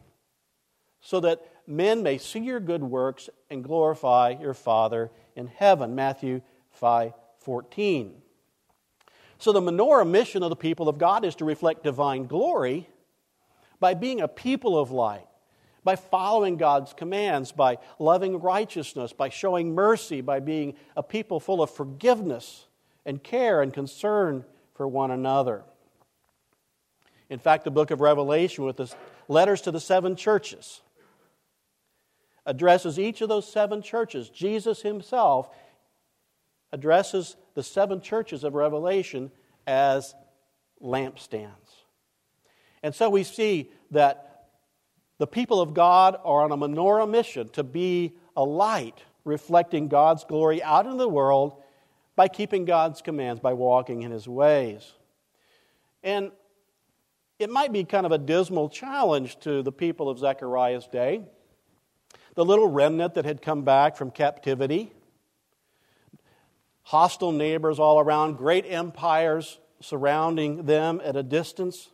so 1.00 1.20
that 1.20 1.40
men 1.66 2.02
may 2.02 2.18
see 2.18 2.40
your 2.40 2.60
good 2.60 2.82
works 2.82 3.28
and 3.50 3.62
glorify 3.62 4.34
your 4.40 4.54
Father 4.54 5.10
in 5.36 5.46
heaven. 5.46 5.94
Matthew 5.94 6.40
5 6.70 7.12
14. 7.38 8.14
So 9.38 9.52
the 9.52 9.60
menorah 9.60 10.08
mission 10.08 10.44
of 10.44 10.50
the 10.50 10.56
people 10.56 10.88
of 10.88 10.98
God 10.98 11.24
is 11.24 11.34
to 11.36 11.44
reflect 11.44 11.82
divine 11.82 12.26
glory 12.26 12.88
by 13.82 13.92
being 13.92 14.22
a 14.22 14.28
people 14.28 14.78
of 14.78 14.90
light 14.90 15.26
by 15.84 15.96
following 15.96 16.56
God's 16.56 16.92
commands, 16.92 17.52
by 17.52 17.78
loving 17.98 18.38
righteousness, 18.38 19.12
by 19.12 19.28
showing 19.28 19.74
mercy, 19.74 20.20
by 20.20 20.40
being 20.40 20.74
a 20.96 21.02
people 21.02 21.40
full 21.40 21.62
of 21.62 21.70
forgiveness 21.70 22.66
and 23.04 23.22
care 23.22 23.62
and 23.62 23.74
concern 23.74 24.44
for 24.74 24.86
one 24.86 25.10
another. 25.10 25.64
In 27.28 27.38
fact, 27.38 27.64
the 27.64 27.70
book 27.70 27.90
of 27.90 28.00
Revelation, 28.00 28.64
with 28.64 28.76
the 28.76 28.94
letters 29.26 29.62
to 29.62 29.70
the 29.70 29.80
seven 29.80 30.14
churches, 30.14 30.82
addresses 32.46 32.98
each 32.98 33.20
of 33.20 33.28
those 33.28 33.50
seven 33.50 33.82
churches. 33.82 34.28
Jesus 34.28 34.82
himself 34.82 35.50
addresses 36.72 37.36
the 37.54 37.62
seven 37.62 38.00
churches 38.00 38.44
of 38.44 38.54
Revelation 38.54 39.30
as 39.66 40.14
lampstands. 40.80 41.61
And 42.82 42.94
so 42.94 43.08
we 43.08 43.22
see 43.22 43.70
that 43.90 44.46
the 45.18 45.26
people 45.26 45.60
of 45.60 45.74
God 45.74 46.16
are 46.24 46.42
on 46.42 46.52
a 46.52 46.56
menorah 46.56 47.08
mission 47.08 47.48
to 47.50 47.62
be 47.62 48.14
a 48.36 48.44
light 48.44 49.02
reflecting 49.24 49.88
God's 49.88 50.24
glory 50.24 50.62
out 50.62 50.86
in 50.86 50.96
the 50.96 51.08
world 51.08 51.62
by 52.16 52.28
keeping 52.28 52.64
God's 52.64 53.02
commands, 53.02 53.40
by 53.40 53.52
walking 53.52 54.02
in 54.02 54.10
his 54.10 54.26
ways. 54.26 54.92
And 56.02 56.32
it 57.38 57.50
might 57.50 57.72
be 57.72 57.84
kind 57.84 58.06
of 58.06 58.12
a 58.12 58.18
dismal 58.18 58.68
challenge 58.68 59.38
to 59.40 59.62
the 59.62 59.72
people 59.72 60.08
of 60.08 60.18
Zechariah's 60.18 60.86
day. 60.86 61.22
The 62.34 62.44
little 62.44 62.68
remnant 62.68 63.14
that 63.14 63.24
had 63.24 63.42
come 63.42 63.62
back 63.62 63.96
from 63.96 64.10
captivity, 64.10 64.92
hostile 66.82 67.32
neighbors 67.32 67.78
all 67.78 68.00
around, 68.00 68.36
great 68.36 68.64
empires 68.66 69.58
surrounding 69.80 70.64
them 70.64 71.00
at 71.04 71.16
a 71.16 71.22
distance, 71.22 71.90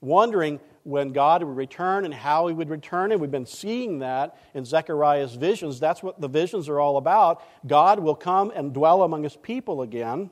wondering 0.00 0.60
when 0.84 1.12
God 1.12 1.42
would 1.42 1.56
return 1.56 2.04
and 2.04 2.14
how 2.14 2.46
he 2.46 2.54
would 2.54 2.70
return. 2.70 3.12
And 3.12 3.20
we've 3.20 3.30
been 3.30 3.46
seeing 3.46 3.98
that 3.98 4.36
in 4.54 4.64
Zechariah's 4.64 5.34
visions. 5.34 5.80
That's 5.80 6.02
what 6.02 6.20
the 6.20 6.28
visions 6.28 6.68
are 6.68 6.80
all 6.80 6.96
about. 6.96 7.42
God 7.66 8.00
will 8.00 8.14
come 8.14 8.52
and 8.54 8.72
dwell 8.72 9.02
among 9.02 9.24
his 9.24 9.36
people 9.36 9.82
again. 9.82 10.30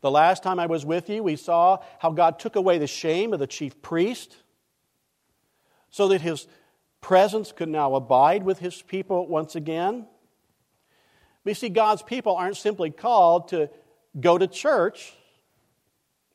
The 0.00 0.10
last 0.10 0.42
time 0.42 0.60
I 0.60 0.66
was 0.66 0.86
with 0.86 1.10
you, 1.10 1.22
we 1.22 1.36
saw 1.36 1.78
how 1.98 2.12
God 2.12 2.38
took 2.38 2.56
away 2.56 2.78
the 2.78 2.86
shame 2.86 3.32
of 3.32 3.40
the 3.40 3.46
chief 3.46 3.82
priest 3.82 4.36
so 5.90 6.08
that 6.08 6.20
his 6.20 6.46
presence 7.00 7.52
could 7.52 7.68
now 7.68 7.94
abide 7.94 8.44
with 8.44 8.60
his 8.60 8.80
people 8.82 9.26
once 9.26 9.56
again. 9.56 10.06
We 11.44 11.54
see 11.54 11.68
God's 11.68 12.02
people 12.02 12.36
aren't 12.36 12.56
simply 12.56 12.90
called 12.90 13.48
to 13.48 13.70
go 14.18 14.38
to 14.38 14.46
church 14.46 15.14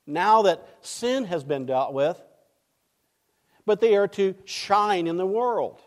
now 0.05 0.41
that 0.43 0.67
sin 0.81 1.25
has 1.25 1.43
been 1.43 1.65
dealt 1.65 1.93
with 1.93 2.22
but 3.65 3.79
they 3.79 3.95
are 3.95 4.07
to 4.10 4.36
shine 4.45 5.07
in 5.07 5.17
the 5.17 5.25
world. 5.25 5.81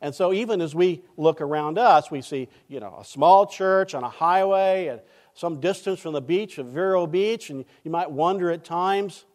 And 0.00 0.14
so, 0.14 0.32
even 0.32 0.62
as 0.62 0.74
we 0.74 1.02
look 1.18 1.42
around 1.42 1.78
us, 1.78 2.10
we 2.10 2.22
see, 2.22 2.48
you 2.68 2.80
know, 2.80 2.98
a 3.00 3.04
small 3.04 3.46
church 3.46 3.94
on 3.94 4.02
a 4.02 4.08
highway 4.08 4.88
at 4.88 5.06
some 5.34 5.60
distance 5.60 6.00
from 6.00 6.14
the 6.14 6.22
beach 6.22 6.56
of 6.56 6.68
Vero 6.68 7.06
Beach, 7.06 7.50
and 7.50 7.66
you 7.84 7.90
might 7.90 8.10
wonder 8.10 8.50
at 8.50 8.64
times, 8.64 9.26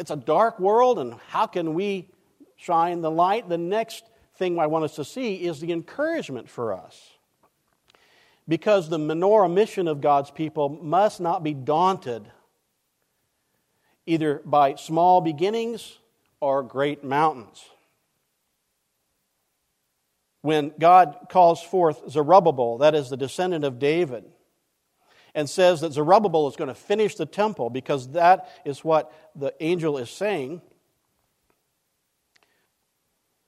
it's 0.00 0.10
a 0.10 0.16
dark 0.16 0.58
world, 0.58 0.98
and 0.98 1.14
how 1.28 1.46
can 1.46 1.74
we 1.74 2.10
shine 2.56 3.00
the 3.00 3.10
light? 3.10 3.48
The 3.48 3.58
next 3.58 4.04
thing 4.36 4.58
I 4.58 4.66
want 4.66 4.84
us 4.84 4.96
to 4.96 5.04
see 5.04 5.36
is 5.36 5.60
the 5.60 5.70
encouragement 5.70 6.50
for 6.50 6.72
us. 6.72 7.13
Because 8.46 8.88
the 8.88 8.98
menorah 8.98 9.52
mission 9.52 9.88
of 9.88 10.00
God's 10.00 10.30
people 10.30 10.68
must 10.68 11.20
not 11.20 11.42
be 11.42 11.54
daunted 11.54 12.30
either 14.06 14.42
by 14.44 14.74
small 14.74 15.20
beginnings 15.20 15.98
or 16.40 16.62
great 16.62 17.02
mountains. 17.02 17.64
When 20.42 20.72
God 20.78 21.28
calls 21.30 21.62
forth 21.62 22.10
Zerubbabel, 22.10 22.78
that 22.78 22.94
is 22.94 23.08
the 23.08 23.16
descendant 23.16 23.64
of 23.64 23.78
David, 23.78 24.24
and 25.34 25.48
says 25.48 25.80
that 25.80 25.94
Zerubbabel 25.94 26.46
is 26.48 26.56
going 26.56 26.68
to 26.68 26.74
finish 26.74 27.14
the 27.14 27.26
temple 27.26 27.70
because 27.70 28.08
that 28.08 28.50
is 28.64 28.84
what 28.84 29.10
the 29.34 29.54
angel 29.60 29.96
is 29.96 30.10
saying. 30.10 30.60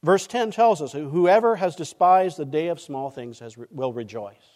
Verse 0.02 0.26
10 0.26 0.52
tells 0.52 0.80
us 0.80 0.92
whoever 0.92 1.56
has 1.56 1.76
despised 1.76 2.38
the 2.38 2.44
day 2.46 2.68
of 2.68 2.80
small 2.80 3.10
things 3.10 3.40
has, 3.40 3.56
will 3.70 3.92
rejoice. 3.92 4.55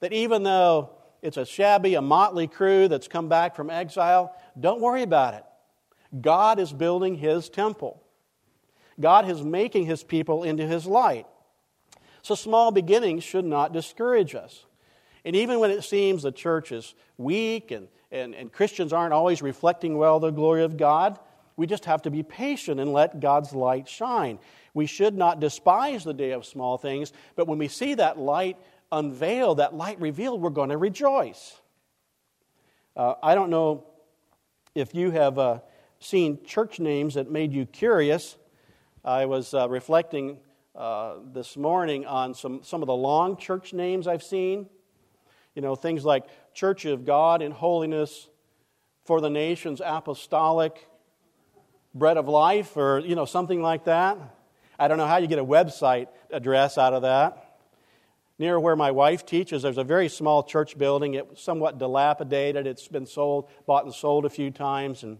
That 0.00 0.12
even 0.12 0.42
though 0.42 0.90
it's 1.22 1.36
a 1.36 1.44
shabby, 1.44 1.94
a 1.94 2.02
motley 2.02 2.46
crew 2.46 2.88
that's 2.88 3.08
come 3.08 3.28
back 3.28 3.54
from 3.54 3.70
exile. 3.70 4.34
Don't 4.58 4.80
worry 4.80 5.02
about 5.02 5.34
it. 5.34 5.44
God 6.20 6.58
is 6.58 6.72
building 6.72 7.16
his 7.16 7.48
temple. 7.48 8.02
God 8.98 9.28
is 9.30 9.42
making 9.42 9.86
his 9.86 10.02
people 10.02 10.42
into 10.42 10.66
his 10.66 10.86
light. 10.86 11.26
So 12.22 12.34
small 12.34 12.70
beginnings 12.70 13.24
should 13.24 13.44
not 13.44 13.72
discourage 13.72 14.34
us. 14.34 14.64
And 15.24 15.36
even 15.36 15.60
when 15.60 15.70
it 15.70 15.84
seems 15.84 16.22
the 16.22 16.32
church 16.32 16.72
is 16.72 16.94
weak 17.18 17.70
and, 17.70 17.88
and, 18.10 18.34
and 18.34 18.52
Christians 18.52 18.92
aren't 18.92 19.12
always 19.12 19.42
reflecting 19.42 19.96
well 19.96 20.20
the 20.20 20.30
glory 20.30 20.64
of 20.64 20.76
God, 20.76 21.18
we 21.56 21.66
just 21.66 21.84
have 21.84 22.02
to 22.02 22.10
be 22.10 22.22
patient 22.22 22.80
and 22.80 22.92
let 22.92 23.20
God's 23.20 23.52
light 23.52 23.88
shine. 23.88 24.38
We 24.72 24.86
should 24.86 25.14
not 25.14 25.40
despise 25.40 26.04
the 26.04 26.14
day 26.14 26.30
of 26.30 26.46
small 26.46 26.78
things, 26.78 27.12
but 27.36 27.46
when 27.46 27.58
we 27.58 27.68
see 27.68 27.94
that 27.94 28.18
light 28.18 28.56
unveiled, 28.92 29.58
that 29.58 29.74
light 29.74 30.00
revealed, 30.00 30.40
we're 30.40 30.50
going 30.50 30.70
to 30.70 30.76
rejoice. 30.78 31.60
Uh, 32.96 33.14
I 33.22 33.34
don't 33.34 33.50
know 33.50 33.84
if 34.74 34.94
you 34.94 35.10
have 35.10 35.38
uh, 35.38 35.60
seen 36.00 36.44
church 36.44 36.80
names 36.80 37.14
that 37.14 37.30
made 37.30 37.52
you 37.52 37.66
curious. 37.66 38.36
I 39.04 39.26
was 39.26 39.54
uh, 39.54 39.68
reflecting 39.68 40.38
uh, 40.74 41.14
this 41.32 41.56
morning 41.56 42.06
on 42.06 42.34
some, 42.34 42.62
some 42.62 42.82
of 42.82 42.86
the 42.86 42.94
long 42.94 43.36
church 43.36 43.72
names 43.72 44.06
I've 44.06 44.22
seen. 44.22 44.68
You 45.54 45.62
know, 45.62 45.74
things 45.74 46.04
like 46.04 46.24
Church 46.54 46.84
of 46.84 47.04
God 47.04 47.42
in 47.42 47.50
Holiness, 47.50 48.28
For 49.04 49.20
the 49.20 49.30
Nations 49.30 49.80
Apostolic, 49.84 50.86
Bread 51.94 52.16
of 52.16 52.28
Life, 52.28 52.76
or, 52.76 53.00
you 53.00 53.14
know, 53.14 53.24
something 53.24 53.60
like 53.60 53.84
that. 53.84 54.16
I 54.78 54.88
don't 54.88 54.96
know 54.96 55.06
how 55.06 55.18
you 55.18 55.26
get 55.26 55.38
a 55.38 55.44
website 55.44 56.06
address 56.30 56.78
out 56.78 56.94
of 56.94 57.02
that. 57.02 57.49
Near 58.40 58.58
where 58.58 58.74
my 58.74 58.90
wife 58.90 59.26
teaches, 59.26 59.60
there's 59.60 59.76
a 59.76 59.84
very 59.84 60.08
small 60.08 60.42
church 60.42 60.78
building. 60.78 61.12
It's 61.12 61.42
somewhat 61.42 61.76
dilapidated. 61.76 62.66
It's 62.66 62.88
been 62.88 63.04
sold, 63.04 63.50
bought 63.66 63.84
and 63.84 63.92
sold 63.92 64.24
a 64.24 64.30
few 64.30 64.50
times. 64.50 65.02
And 65.02 65.18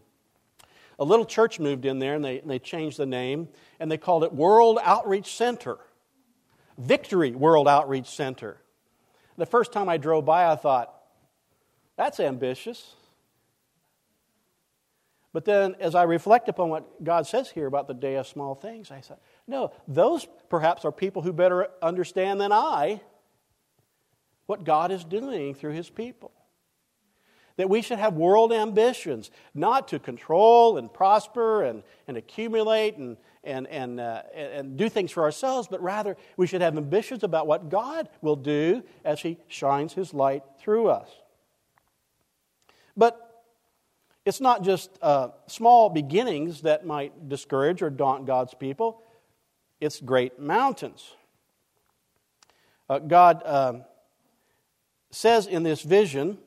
a 0.98 1.04
little 1.04 1.26
church 1.26 1.60
moved 1.60 1.84
in 1.84 1.98
there 1.98 2.14
and 2.14 2.24
they, 2.24 2.40
and 2.40 2.50
they 2.50 2.58
changed 2.58 2.96
the 2.96 3.04
name 3.04 3.48
and 3.78 3.92
they 3.92 3.98
called 3.98 4.24
it 4.24 4.32
World 4.32 4.78
Outreach 4.82 5.36
Center. 5.36 5.76
Victory 6.78 7.32
World 7.32 7.68
Outreach 7.68 8.06
Center. 8.06 8.56
The 9.36 9.44
first 9.44 9.70
time 9.70 9.90
I 9.90 9.98
drove 9.98 10.24
by, 10.24 10.50
I 10.50 10.56
thought, 10.56 10.90
that's 11.98 12.20
ambitious. 12.20 12.94
But 15.34 15.44
then, 15.44 15.76
as 15.78 15.94
I 15.94 16.04
reflect 16.04 16.48
upon 16.48 16.70
what 16.70 17.04
God 17.04 17.26
says 17.26 17.50
here 17.50 17.66
about 17.66 17.86
the 17.86 17.92
day 17.92 18.16
of 18.16 18.26
small 18.26 18.54
things, 18.54 18.90
I 18.90 19.02
said, 19.02 19.18
no, 19.46 19.72
those 19.88 20.26
perhaps 20.48 20.84
are 20.84 20.92
people 20.92 21.22
who 21.22 21.32
better 21.32 21.68
understand 21.82 22.40
than 22.40 22.52
I 22.52 23.00
what 24.46 24.64
God 24.64 24.90
is 24.90 25.04
doing 25.04 25.54
through 25.54 25.72
his 25.72 25.88
people. 25.88 26.32
That 27.56 27.68
we 27.68 27.82
should 27.82 27.98
have 27.98 28.14
world 28.14 28.52
ambitions, 28.52 29.30
not 29.54 29.88
to 29.88 29.98
control 29.98 30.78
and 30.78 30.92
prosper 30.92 31.62
and, 31.62 31.82
and 32.08 32.16
accumulate 32.16 32.96
and, 32.96 33.16
and, 33.44 33.66
and, 33.68 34.00
uh, 34.00 34.22
and 34.34 34.76
do 34.76 34.88
things 34.88 35.10
for 35.10 35.22
ourselves, 35.22 35.68
but 35.68 35.82
rather 35.82 36.16
we 36.36 36.46
should 36.46 36.62
have 36.62 36.76
ambitions 36.76 37.22
about 37.22 37.46
what 37.46 37.68
God 37.68 38.08
will 38.22 38.36
do 38.36 38.82
as 39.04 39.20
he 39.20 39.38
shines 39.46 39.92
his 39.92 40.14
light 40.14 40.42
through 40.58 40.88
us. 40.88 41.08
But 42.96 43.44
it's 44.24 44.40
not 44.40 44.62
just 44.62 44.90
uh, 45.00 45.28
small 45.46 45.90
beginnings 45.90 46.62
that 46.62 46.84
might 46.84 47.28
discourage 47.28 47.82
or 47.82 47.90
daunt 47.90 48.26
God's 48.26 48.54
people, 48.54 49.02
it's 49.80 50.00
great 50.00 50.38
mountains. 50.38 51.14
Uh, 52.88 52.98
God 52.98 53.42
um, 53.44 53.84
says 55.10 55.46
in 55.46 55.62
this 55.62 55.82
vision, 55.82 56.38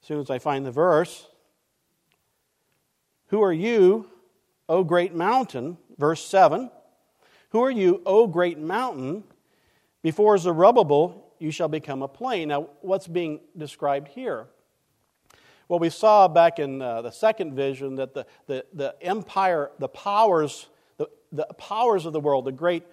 as 0.00 0.06
soon 0.08 0.20
as 0.20 0.30
I 0.30 0.38
find 0.38 0.66
the 0.66 0.72
verse, 0.72 1.26
Who 3.28 3.42
are 3.42 3.52
you, 3.52 4.08
O 4.68 4.84
great 4.84 5.14
mountain? 5.14 5.78
Verse 5.96 6.24
7 6.24 6.70
Who 7.50 7.62
are 7.62 7.70
you, 7.70 8.02
O 8.06 8.26
great 8.26 8.58
mountain? 8.58 9.24
Before 10.02 10.38
Zerubbabel, 10.38 11.32
you 11.38 11.50
shall 11.50 11.68
become 11.68 12.02
a 12.02 12.08
plain. 12.08 12.48
Now, 12.48 12.68
what's 12.80 13.06
being 13.06 13.40
described 13.56 14.08
here? 14.08 14.46
Well, 15.68 15.78
we 15.78 15.90
saw 15.90 16.28
back 16.28 16.58
in 16.58 16.80
uh, 16.80 17.02
the 17.02 17.10
second 17.10 17.54
vision 17.54 17.96
that 17.96 18.14
the, 18.14 18.26
the, 18.46 18.64
the 18.72 18.94
empire, 19.02 19.70
the 19.78 19.88
powers, 19.88 20.68
the, 21.32 21.46
powers 21.58 22.06
of 22.06 22.12
the 22.12 22.20
world, 22.20 22.44
the 22.44 22.52
great 22.52 22.84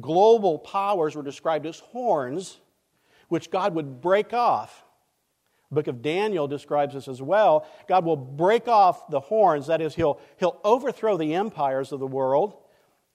global 0.00 0.58
powers 0.58 1.14
were 1.14 1.22
described 1.22 1.66
as 1.66 1.78
horns 1.78 2.58
which 3.28 3.50
God 3.50 3.74
would 3.74 4.00
break 4.00 4.32
off. 4.32 4.84
The 5.70 5.76
book 5.76 5.86
of 5.88 6.02
Daniel 6.02 6.46
describes 6.46 6.94
this 6.94 7.08
as 7.08 7.20
well. 7.20 7.66
God 7.88 8.04
will 8.04 8.16
break 8.16 8.68
off 8.68 9.08
the 9.08 9.20
horns, 9.20 9.66
that 9.66 9.80
is, 9.80 9.94
he'll, 9.94 10.20
he'll 10.36 10.60
overthrow 10.62 11.16
the 11.16 11.34
empires 11.34 11.90
of 11.90 12.00
the 12.00 12.06
world 12.06 12.56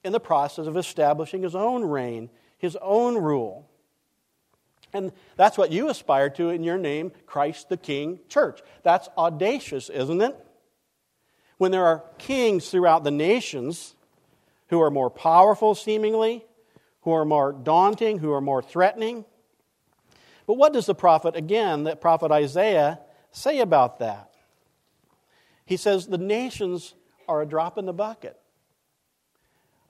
in 0.03 0.11
the 0.11 0.19
process 0.19 0.67
of 0.67 0.77
establishing 0.77 1.43
his 1.43 1.55
own 1.55 1.83
reign, 1.83 2.29
his 2.57 2.77
own 2.81 3.15
rule. 3.17 3.69
And 4.93 5.11
that's 5.35 5.57
what 5.57 5.71
you 5.71 5.89
aspire 5.89 6.29
to 6.31 6.49
in 6.49 6.63
your 6.63 6.77
name, 6.77 7.11
Christ 7.25 7.69
the 7.69 7.77
King 7.77 8.19
Church. 8.27 8.61
That's 8.83 9.07
audacious, 9.17 9.89
isn't 9.89 10.21
it? 10.21 10.35
When 11.57 11.71
there 11.71 11.85
are 11.85 12.03
kings 12.17 12.69
throughout 12.69 13.03
the 13.03 13.11
nations 13.11 13.93
who 14.69 14.81
are 14.81 14.91
more 14.91 15.09
powerful, 15.09 15.75
seemingly, 15.75 16.45
who 17.01 17.11
are 17.11 17.25
more 17.25 17.53
daunting, 17.53 18.19
who 18.19 18.31
are 18.31 18.41
more 18.41 18.61
threatening, 18.61 19.25
but 20.49 20.57
what 20.57 20.73
does 20.73 20.87
the 20.87 20.95
prophet, 20.95 21.35
again, 21.35 21.83
that 21.83 22.01
prophet 22.01 22.31
Isaiah, 22.31 22.99
say 23.31 23.59
about 23.59 23.99
that? 23.99 24.31
He 25.63 25.77
says, 25.77 26.07
The 26.07 26.17
nations 26.17 26.95
are 27.27 27.43
a 27.43 27.45
drop 27.45 27.77
in 27.77 27.85
the 27.85 27.93
bucket. 27.93 28.35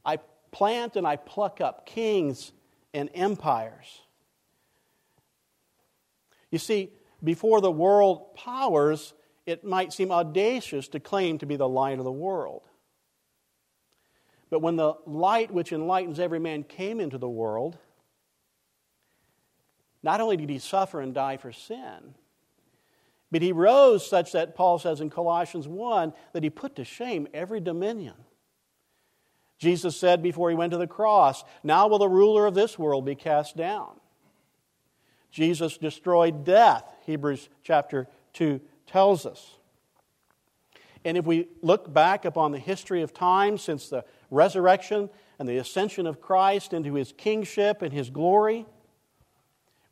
I 0.03 0.17
plant 0.51 0.97
and 0.97 1.07
I 1.07 1.15
pluck 1.15 1.61
up 1.61 1.85
kings 1.85 2.51
and 2.93 3.09
empires. 3.13 4.01
You 6.51 6.59
see, 6.59 6.89
before 7.23 7.61
the 7.61 7.71
world 7.71 8.35
powers, 8.35 9.13
it 9.45 9.63
might 9.63 9.93
seem 9.93 10.11
audacious 10.11 10.89
to 10.89 10.99
claim 10.99 11.37
to 11.37 11.45
be 11.45 11.55
the 11.55 11.69
light 11.69 11.99
of 11.99 12.03
the 12.03 12.11
world. 12.11 12.67
But 14.49 14.61
when 14.61 14.75
the 14.75 14.95
light 15.05 15.51
which 15.51 15.71
enlightens 15.71 16.19
every 16.19 16.39
man 16.39 16.63
came 16.63 16.99
into 16.99 17.17
the 17.17 17.29
world, 17.29 17.77
not 20.01 20.21
only 20.21 20.37
did 20.37 20.49
he 20.49 20.59
suffer 20.59 21.01
and 21.01 21.13
die 21.13 21.37
for 21.37 21.51
sin, 21.51 22.15
but 23.31 23.41
he 23.41 23.51
rose 23.51 24.07
such 24.07 24.31
that 24.31 24.55
Paul 24.55 24.79
says 24.79 25.01
in 25.01 25.09
Colossians 25.09 25.67
1 25.67 26.13
that 26.33 26.43
he 26.43 26.49
put 26.49 26.75
to 26.77 26.85
shame 26.85 27.27
every 27.33 27.59
dominion. 27.59 28.15
Jesus 29.59 29.95
said 29.95 30.23
before 30.23 30.49
he 30.49 30.55
went 30.55 30.71
to 30.71 30.77
the 30.77 30.87
cross, 30.87 31.43
Now 31.63 31.87
will 31.87 31.99
the 31.99 32.09
ruler 32.09 32.47
of 32.47 32.55
this 32.55 32.79
world 32.79 33.05
be 33.05 33.15
cast 33.15 33.55
down. 33.55 33.99
Jesus 35.31 35.77
destroyed 35.77 36.43
death, 36.43 36.91
Hebrews 37.05 37.49
chapter 37.61 38.07
2 38.33 38.59
tells 38.87 39.25
us. 39.25 39.57
And 41.05 41.17
if 41.17 41.25
we 41.25 41.47
look 41.61 41.93
back 41.93 42.25
upon 42.25 42.51
the 42.51 42.59
history 42.59 43.03
of 43.03 43.13
time 43.13 43.57
since 43.57 43.89
the 43.89 44.03
resurrection 44.29 45.09
and 45.37 45.47
the 45.47 45.57
ascension 45.57 46.05
of 46.05 46.21
Christ 46.21 46.73
into 46.73 46.93
his 46.93 47.13
kingship 47.13 47.81
and 47.81 47.93
his 47.93 48.09
glory, 48.09 48.65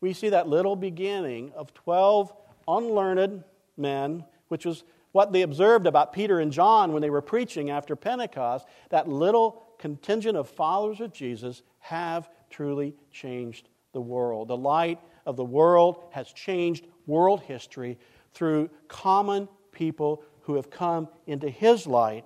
we 0.01 0.13
see 0.13 0.29
that 0.29 0.47
little 0.47 0.75
beginning 0.75 1.51
of 1.55 1.73
12 1.73 2.33
unlearned 2.67 3.43
men, 3.77 4.25
which 4.49 4.65
was 4.65 4.83
what 5.11 5.31
they 5.31 5.41
observed 5.41 5.87
about 5.87 6.13
Peter 6.13 6.39
and 6.39 6.51
John 6.51 6.93
when 6.93 7.01
they 7.01 7.09
were 7.09 7.21
preaching 7.21 7.69
after 7.69 7.95
Pentecost. 7.95 8.67
That 8.89 9.07
little 9.07 9.63
contingent 9.79 10.37
of 10.37 10.49
followers 10.49 10.99
of 10.99 11.13
Jesus 11.13 11.63
have 11.79 12.29
truly 12.49 12.95
changed 13.11 13.69
the 13.93 14.01
world. 14.01 14.47
The 14.49 14.57
light 14.57 14.99
of 15.25 15.35
the 15.35 15.45
world 15.45 16.05
has 16.11 16.31
changed 16.31 16.85
world 17.05 17.41
history 17.41 17.97
through 18.33 18.69
common 18.87 19.47
people 19.71 20.23
who 20.41 20.55
have 20.55 20.69
come 20.69 21.07
into 21.25 21.49
his 21.49 21.87
light 21.87 22.25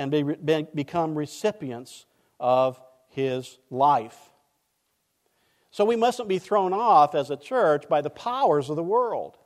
and 0.00 0.10
be, 0.10 0.66
become 0.74 1.14
recipients 1.14 2.06
of 2.38 2.80
his 3.08 3.58
life. 3.70 4.16
So 5.70 5.84
we 5.84 5.94
mustn't 5.94 6.28
be 6.28 6.38
thrown 6.38 6.72
off 6.72 7.14
as 7.14 7.30
a 7.30 7.36
church 7.36 7.86
by 7.86 8.00
the 8.00 8.08
powers 8.08 8.70
of 8.70 8.76
the 8.76 8.82
world. 8.82 9.36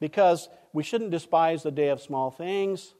Because 0.00 0.48
we 0.72 0.82
shouldn't 0.82 1.12
despise 1.12 1.62
the 1.62 1.70
day 1.70 1.90
of 1.90 2.00
small 2.00 2.32
things, 2.32 2.94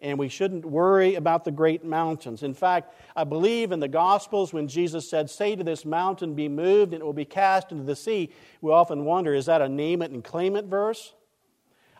and 0.00 0.18
we 0.18 0.28
shouldn't 0.28 0.64
worry 0.64 1.14
about 1.14 1.44
the 1.44 1.52
great 1.52 1.84
mountains. 1.84 2.42
In 2.42 2.52
fact, 2.52 2.92
I 3.14 3.22
believe 3.22 3.70
in 3.70 3.78
the 3.78 3.88
Gospels 3.88 4.52
when 4.52 4.66
Jesus 4.66 5.08
said, 5.08 5.30
Say 5.30 5.54
to 5.54 5.62
this 5.62 5.84
mountain, 5.84 6.34
be 6.34 6.48
moved, 6.48 6.94
and 6.94 7.00
it 7.00 7.04
will 7.04 7.12
be 7.12 7.24
cast 7.24 7.70
into 7.70 7.84
the 7.84 7.96
sea. 7.96 8.32
We 8.60 8.72
often 8.72 9.04
wonder, 9.04 9.34
is 9.34 9.46
that 9.46 9.62
a 9.62 9.68
name 9.68 10.02
it 10.02 10.10
and 10.10 10.24
claim 10.24 10.56
it 10.56 10.64
verse? 10.64 11.14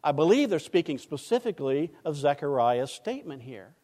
I 0.04 0.12
believe 0.12 0.50
they're 0.50 0.58
speaking 0.58 0.98
specifically 0.98 1.90
of 2.04 2.14
Zechariah's 2.14 2.92
statement 2.92 3.42
here 3.42 3.74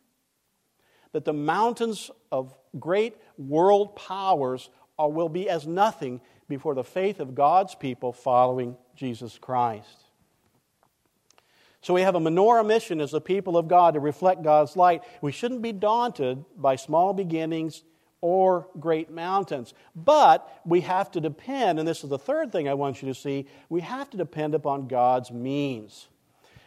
that 1.12 1.24
the 1.24 1.32
mountains 1.32 2.10
of 2.30 2.54
great 2.78 3.16
world 3.38 3.96
powers 3.96 4.68
or 4.98 5.10
will 5.10 5.30
be 5.30 5.48
as 5.48 5.66
nothing 5.66 6.20
before 6.46 6.74
the 6.74 6.84
faith 6.84 7.20
of 7.20 7.34
God's 7.34 7.74
people 7.74 8.12
following 8.12 8.76
Jesus 8.94 9.38
Christ. 9.38 10.04
So 11.80 11.94
we 11.94 12.02
have 12.02 12.14
a 12.14 12.20
menorah 12.20 12.66
mission 12.66 13.00
as 13.00 13.10
the 13.10 13.20
people 13.20 13.56
of 13.56 13.66
God 13.66 13.94
to 13.94 14.00
reflect 14.00 14.42
God's 14.42 14.76
light. 14.76 15.02
We 15.22 15.32
shouldn't 15.32 15.62
be 15.62 15.72
daunted 15.72 16.44
by 16.54 16.76
small 16.76 17.14
beginnings 17.14 17.82
or 18.20 18.68
great 18.78 19.10
mountains. 19.10 19.72
But 19.96 20.46
we 20.66 20.82
have 20.82 21.10
to 21.12 21.20
depend, 21.20 21.78
and 21.78 21.88
this 21.88 22.04
is 22.04 22.10
the 22.10 22.18
third 22.18 22.52
thing 22.52 22.68
I 22.68 22.74
want 22.74 23.00
you 23.00 23.08
to 23.08 23.14
see, 23.14 23.46
we 23.70 23.80
have 23.80 24.10
to 24.10 24.18
depend 24.18 24.54
upon 24.54 24.88
God's 24.88 25.30
means. 25.30 26.08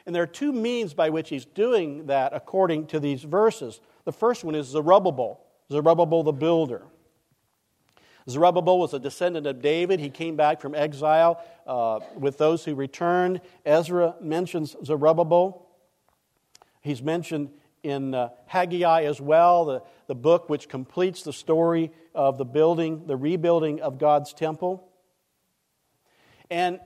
And 0.05 0.13
there 0.13 0.23
are 0.23 0.27
two 0.27 0.51
means 0.51 0.93
by 0.93 1.09
which 1.09 1.29
he's 1.29 1.45
doing 1.45 2.07
that 2.07 2.33
according 2.33 2.87
to 2.87 2.99
these 2.99 3.23
verses. 3.23 3.79
The 4.05 4.11
first 4.11 4.43
one 4.43 4.55
is 4.55 4.67
Zerubbabel, 4.67 5.39
Zerubbabel 5.71 6.23
the 6.23 6.33
builder. 6.33 6.83
Zerubbabel 8.29 8.79
was 8.79 8.93
a 8.93 8.99
descendant 8.99 9.47
of 9.47 9.61
David. 9.61 9.99
He 9.99 10.09
came 10.09 10.35
back 10.35 10.61
from 10.61 10.75
exile 10.75 11.43
uh, 11.67 11.99
with 12.15 12.37
those 12.37 12.63
who 12.63 12.75
returned. 12.75 13.41
Ezra 13.65 14.15
mentions 14.21 14.75
Zerubbabel. 14.83 15.67
He's 16.81 17.01
mentioned 17.01 17.49
in 17.83 18.13
uh, 18.13 18.29
Haggai 18.45 19.03
as 19.03 19.19
well, 19.19 19.65
the, 19.65 19.83
the 20.07 20.15
book 20.15 20.49
which 20.49 20.69
completes 20.69 21.23
the 21.23 21.33
story 21.33 21.91
of 22.15 22.37
the 22.37 22.45
building, 22.45 23.05
the 23.07 23.17
rebuilding 23.17 23.81
of 23.81 23.97
God's 23.97 24.33
temple. 24.33 24.87
And 26.49 26.79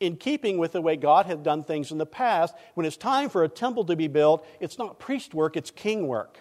in 0.00 0.16
keeping 0.16 0.58
with 0.58 0.72
the 0.72 0.82
way 0.82 0.96
God 0.96 1.26
had 1.26 1.42
done 1.42 1.64
things 1.64 1.90
in 1.90 1.98
the 1.98 2.06
past, 2.06 2.54
when 2.74 2.86
it's 2.86 2.96
time 2.96 3.28
for 3.28 3.44
a 3.44 3.48
temple 3.48 3.84
to 3.86 3.96
be 3.96 4.08
built, 4.08 4.46
it's 4.60 4.78
not 4.78 4.98
priest 4.98 5.34
work, 5.34 5.56
it's 5.56 5.70
king 5.70 6.06
work. 6.06 6.38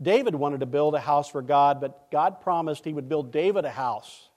David 0.00 0.34
wanted 0.34 0.60
to 0.60 0.66
build 0.66 0.94
a 0.94 1.00
house 1.00 1.30
for 1.30 1.40
God, 1.40 1.80
but 1.80 2.10
God 2.10 2.40
promised 2.42 2.84
he 2.84 2.92
would 2.92 3.08
build 3.08 3.32
David 3.32 3.64
a 3.64 3.70
house. 3.70 4.28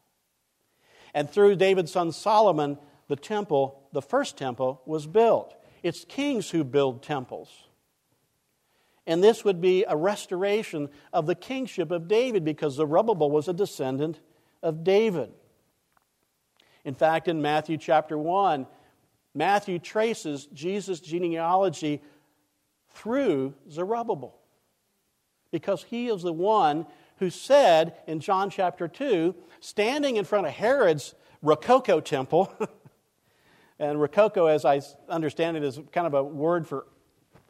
And 1.13 1.29
through 1.29 1.57
David's 1.57 1.91
son 1.91 2.11
Solomon, 2.13 2.77
the 3.07 3.17
temple, 3.17 3.81
the 3.91 4.01
first 4.01 4.37
temple, 4.37 4.81
was 4.85 5.05
built. 5.05 5.55
It's 5.83 6.05
kings 6.05 6.49
who 6.49 6.63
build 6.63 7.03
temples. 7.03 7.49
And 9.05 9.23
this 9.23 9.43
would 9.43 9.59
be 9.59 9.83
a 9.87 9.97
restoration 9.97 10.89
of 11.11 11.25
the 11.25 11.35
kingship 11.35 11.91
of 11.91 12.07
David 12.07 12.45
because 12.45 12.75
Zerubbabel 12.75 13.31
was 13.31 13.47
a 13.47 13.53
descendant 13.53 14.19
of 14.61 14.83
David. 14.83 15.31
In 16.85 16.93
fact, 16.93 17.27
in 17.27 17.41
Matthew 17.41 17.77
chapter 17.77 18.17
1, 18.17 18.65
Matthew 19.33 19.79
traces 19.79 20.47
Jesus' 20.47 20.99
genealogy 20.99 22.01
through 22.89 23.53
Zerubbabel 23.69 24.35
because 25.51 25.83
he 25.83 26.07
is 26.07 26.21
the 26.21 26.33
one 26.33 26.85
who 27.17 27.29
said 27.29 27.95
in 28.07 28.19
John 28.19 28.49
chapter 28.49 28.87
2, 28.87 29.35
standing 29.59 30.15
in 30.15 30.25
front 30.25 30.47
of 30.47 30.53
Herod's 30.53 31.15
Rococo 31.41 31.99
temple, 31.99 32.51
and 33.79 33.99
Rococo, 33.99 34.47
as 34.47 34.65
I 34.65 34.81
understand 35.07 35.57
it, 35.57 35.63
is 35.63 35.79
kind 35.91 36.07
of 36.07 36.13
a 36.13 36.23
word 36.23 36.67
for 36.67 36.85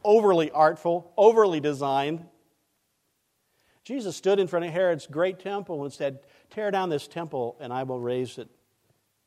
overly 0.03 0.49
artful, 0.51 1.11
overly 1.17 1.59
designed. 1.59 2.25
Jesus 3.83 4.15
stood 4.15 4.39
in 4.39 4.47
front 4.47 4.65
of 4.65 4.71
Herod's 4.71 5.07
great 5.07 5.39
temple 5.39 5.83
and 5.83 5.93
said, 5.93 6.19
Tear 6.49 6.71
down 6.71 6.89
this 6.89 7.07
temple, 7.07 7.57
and 7.59 7.71
I 7.71 7.83
will 7.83 7.99
raise 7.99 8.37
it 8.37 8.49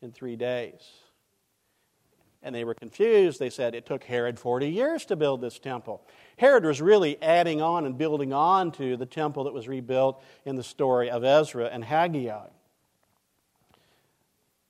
in 0.03 0.12
three 0.12 0.37
days. 0.37 0.81
And 2.43 2.55
they 2.55 2.65
were 2.65 2.75
confused. 2.75 3.38
They 3.38 3.51
said 3.51 3.75
it 3.75 3.87
took 3.87 4.03
Herod 4.05 4.38
40 4.38 4.69
years 4.69 5.05
to 5.07 5.17
build 5.17 5.41
this 5.41 5.59
temple. 5.59 6.05
Herod 6.38 6.65
was 6.65 6.83
really 6.83 7.23
adding 7.23 7.62
on 7.62 7.87
and 7.87 7.97
building 7.97 8.33
on 8.33 8.73
to 8.73 8.97
the 8.97 9.07
temple 9.07 9.45
that 9.45 9.55
was 9.55 9.69
rebuilt 9.69 10.23
in 10.45 10.57
the 10.57 10.65
story 10.65 11.09
of 11.09 11.23
Ezra 11.23 11.67
and 11.67 11.85
Haggai. 11.85 12.49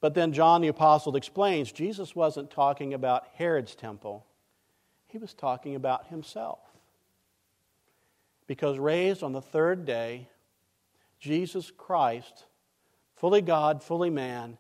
But 0.03 0.15
then 0.15 0.33
John 0.33 0.61
the 0.61 0.69
Apostle 0.69 1.17
explains 1.17 1.73
Jesus 1.73 2.15
wasn't 2.15 2.51
talking 2.51 2.93
about 2.93 3.29
Herod's 3.35 3.75
temple, 3.75 4.27
he 5.07 5.17
was 5.17 5.33
talking 5.33 5.75
about 5.75 6.09
himself. 6.09 6.59
Because 8.47 8.79
raised 8.79 9.23
on 9.23 9.33
the 9.33 9.41
third 9.41 9.87
day, 9.87 10.29
Jesus 11.21 11.71
Christ, 11.71 12.45
fully 13.15 13.41
God, 13.41 13.83
fully 13.83 14.11
man, 14.11 14.59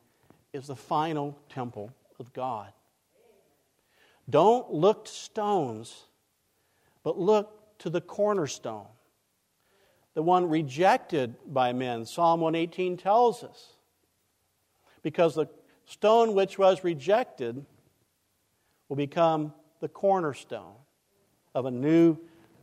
is 0.53 0.67
the 0.67 0.77
final 0.77 1.38
temple 1.49 1.93
of 2.19 2.33
God. 2.33 2.73
Don't 4.29 4.73
look 4.73 5.07
to 5.07 5.11
stones, 5.11 6.05
but 7.03 7.19
look 7.19 7.79
to 7.79 7.91
the 7.91 8.01
cornerstone, 8.01 8.87
the 10.15 10.23
one 10.23 10.49
rejected 10.49 11.35
by 11.47 11.73
men. 11.73 12.07
Psalm 12.07 12.41
118 12.41 12.97
tells 12.97 13.43
us. 13.43 13.73
Because 15.03 15.35
the 15.35 15.47
stone 15.87 16.35
which 16.35 16.59
was 16.59 16.85
rejected 16.85 17.65
will 18.88 18.97
become 18.97 19.53
the 19.81 19.88
cornerstone 19.88 20.75
of 21.55 21.67
a 21.67 21.71
new 21.71 22.17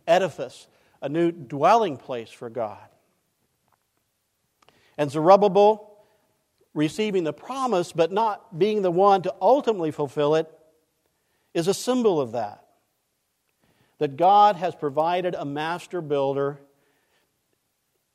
edifice, 0.08 0.67
a 1.02 1.10
new 1.10 1.32
dwelling 1.32 1.97
place 1.97 2.30
for 2.30 2.49
God. 2.49 2.78
And 4.97 5.12
Zerubbabel, 5.12 5.88
receiving 6.79 7.25
the 7.25 7.33
promise 7.33 7.91
but 7.91 8.11
not 8.11 8.57
being 8.57 8.81
the 8.81 8.91
one 8.91 9.21
to 9.23 9.35
ultimately 9.41 9.91
fulfill 9.91 10.35
it, 10.35 10.49
is 11.53 11.67
a 11.67 11.73
symbol 11.73 12.21
of 12.21 12.31
that. 12.31 12.65
That 13.97 14.15
God 14.15 14.55
has 14.55 14.73
provided 14.75 15.35
a 15.35 15.43
master 15.43 16.01
builder, 16.01 16.59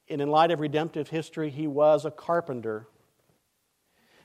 and 0.08 0.20
in 0.20 0.30
light 0.30 0.50
of 0.50 0.60
redemptive 0.60 1.08
history, 1.08 1.50
he 1.50 1.66
was 1.66 2.04
a 2.04 2.10
carpenter. 2.10 2.88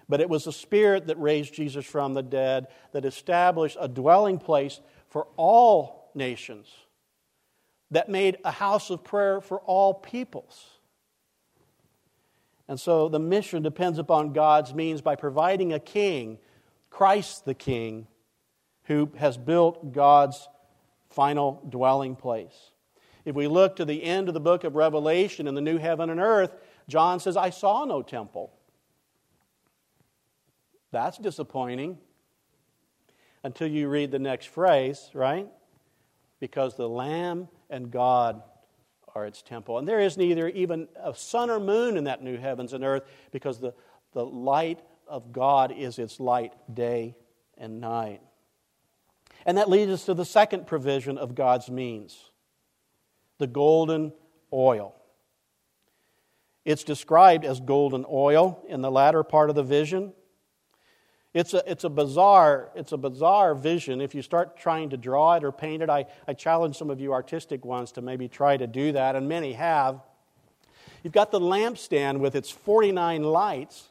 But 0.08 0.21
it 0.21 0.30
was 0.30 0.45
the 0.45 0.54
Spirit 0.54 1.08
that 1.08 1.19
raised 1.19 1.54
Jesus 1.54 1.86
from 1.86 2.13
the 2.13 2.23
dead, 2.23 2.67
that 2.93 3.06
established 3.06 3.78
a 3.80 3.88
dwelling 3.88 4.39
place 4.39 4.80
for 5.10 5.28
all 5.36 6.10
nations, 6.15 6.67
that 7.91 8.10
made 8.10 8.38
a 8.45 8.52
house 8.52 8.89
of 8.89 9.04
prayer 9.04 9.41
for 9.41 9.60
all 9.60 9.93
peoples. 9.93 10.79
And 12.70 12.80
so 12.80 13.10
the 13.10 13.20
mission 13.20 13.64
depends 13.64 13.98
upon 13.98 14.32
God's 14.32 14.76
means 14.76 15.02
by 15.02 15.16
providing 15.16 15.74
a 15.74 15.80
king, 15.80 16.38
Christ 16.92 17.44
the 17.44 17.56
King, 17.56 18.06
who 18.84 19.10
has 19.18 19.40
built 19.40 19.92
God's 19.92 20.48
final 21.10 21.66
dwelling 21.68 22.16
place. 22.16 22.72
If 23.26 23.36
we 23.36 23.48
look 23.48 23.76
to 23.78 23.86
the 23.86 24.04
end 24.04 24.28
of 24.28 24.36
the 24.36 24.40
book 24.40 24.64
of 24.64 24.76
Revelation 24.76 25.48
in 25.48 25.56
the 25.56 25.62
new 25.62 25.80
heaven 25.80 26.12
and 26.12 26.20
earth, 26.20 26.56
John 26.88 27.20
says, 27.20 27.36
I 27.36 27.50
saw 27.50 27.86
no 27.86 28.04
temple. 28.04 28.54
That's 30.92 31.18
disappointing 31.18 31.98
until 33.44 33.68
you 33.68 33.90
read 33.90 34.12
the 34.12 34.20
next 34.20 34.46
phrase, 34.46 35.10
right? 35.16 35.48
Because 36.40 36.78
the 36.78 36.88
Lamb 36.88 37.48
and 37.72 37.90
God 37.90 38.44
are 39.15 39.26
its 39.26 39.41
temple. 39.41 39.78
And 39.78 39.88
there 39.88 40.00
is 40.00 40.17
neither 40.17 40.48
even 40.50 40.88
a 41.02 41.13
sun 41.13 41.50
or 41.50 41.60
moon 41.60 41.98
in 41.98 42.06
that 42.06 42.24
new 42.24 42.38
heavens 42.38 42.74
and 42.74 42.84
earth 42.84 43.04
because 43.32 43.60
the, 43.60 43.74
the 44.13 44.26
light 44.26 44.80
of 45.08 45.32
God 45.32 45.72
is 45.72 46.00
its 46.00 46.19
light 46.19 46.54
day 46.74 47.15
and 47.58 47.82
night. 47.82 48.22
And 49.45 49.58
that 49.58 49.69
leads 49.69 49.91
us 49.91 50.06
to 50.06 50.13
the 50.13 50.26
second 50.26 50.67
provision 50.67 51.17
of 51.17 51.36
God's 51.36 51.69
means 51.69 52.30
the 53.38 53.48
golden 53.48 54.12
oil. 54.52 54.95
It's 56.65 56.84
described 56.84 57.45
as 57.45 57.60
golden 57.60 58.06
oil 58.12 58.63
in 58.67 58.82
the 58.82 58.91
latter 58.91 59.24
part 59.24 59.50
of 59.50 59.56
the 59.56 59.63
vision. 59.63 60.13
It's 61.34 61.54
a, 61.54 61.63
it's 61.70 61.84
a 61.84 61.89
bizarre 61.89 62.70
it's 62.76 62.92
a 62.92 62.98
bizarre 62.98 63.54
vision. 63.54 64.02
If 64.02 64.15
you 64.15 64.22
start 64.22 64.58
trying 64.58 64.89
to 64.89 64.98
draw 64.98 65.36
it 65.36 65.44
or 65.44 65.52
paint 65.52 65.84
it, 65.84 65.89
I, 65.89 66.06
I 66.28 66.34
challenge 66.34 66.78
some 66.78 66.89
of 66.89 67.00
you 67.00 67.13
artistic 67.13 67.63
ones 67.65 67.92
to 67.94 68.02
maybe 68.02 68.28
try 68.28 68.58
to 68.58 68.68
do 68.68 68.92
that, 68.94 69.15
and 69.15 69.28
many 69.28 69.54
have. 69.54 70.02
You've 71.04 71.13
got 71.13 71.32
the 71.32 71.39
lampstand 71.39 72.20
with 72.20 72.36
its 72.36 72.50
49 72.50 73.24
lights, 73.24 73.88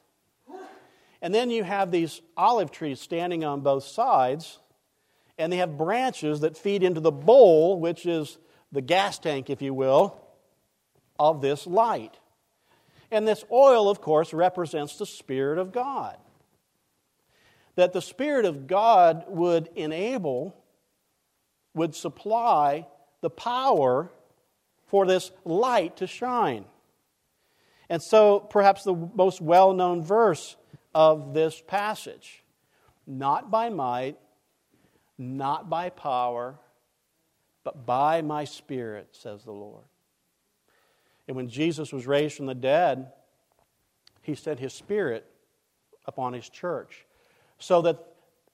and 1.23 1.35
then 1.35 1.51
you 1.51 1.65
have 1.65 1.91
these 1.91 2.21
olive 2.37 2.71
trees 2.71 3.01
standing 3.01 3.45
on 3.45 3.61
both 3.61 3.85
sides 3.85 4.59
and 5.39 5.53
they 5.53 5.59
have 5.59 5.79
branches 5.79 6.41
that 6.41 6.57
feed 6.57 6.83
into 6.83 7.01
the 7.01 7.13
bowl, 7.13 7.79
which 7.79 8.05
is 8.05 8.39
the 8.73 8.83
gas 8.83 9.19
tank, 9.19 9.49
if 9.49 9.63
you 9.63 9.73
will, 9.73 10.21
of 11.19 11.41
this 11.41 11.67
light. 11.67 12.19
And 13.11 13.27
this 13.27 13.45
oil, 13.51 13.89
of 13.89 14.01
course, 14.01 14.35
represents 14.35 14.99
the 14.99 15.07
Spirit 15.07 15.59
of 15.59 15.73
God. 15.73 16.17
That 17.79 17.93
the 17.93 18.03
Spirit 18.03 18.45
of 18.45 18.67
God 18.67 19.27
would 19.29 19.69
enable, 19.77 20.57
would 21.75 21.95
supply 21.95 22.89
the 23.21 23.31
power 23.31 24.11
for 24.87 25.07
this 25.07 25.31
light 25.45 25.99
to 25.99 26.09
shine. 26.09 26.65
And 27.89 28.03
so, 28.03 28.41
perhaps 28.41 28.83
the 28.83 28.97
most 29.15 29.41
well 29.41 29.75
known 29.75 30.03
verse 30.03 30.57
of 30.93 31.35
this 31.35 31.63
passage 31.69 32.43
not 33.07 33.49
by 33.49 33.69
might, 33.69 34.19
not 35.17 35.71
by 35.71 35.89
power, 35.91 36.59
but 37.63 37.87
by 37.87 38.23
my 38.23 38.43
Spirit, 38.43 39.11
says 39.13 39.45
the 39.45 39.53
Lord. 39.53 39.85
And 41.29 41.37
when 41.37 41.49
Jesus 41.49 41.93
was 41.93 42.09
raised 42.09 42.37
from 42.37 42.47
the 42.47 42.57
dead, 42.57 43.13
he 44.23 44.35
sent 44.35 44.59
his 44.59 44.73
Spirit 44.73 45.25
upon 46.05 46.33
his 46.33 46.49
church 46.49 47.05
so 47.59 47.83
that 47.83 47.99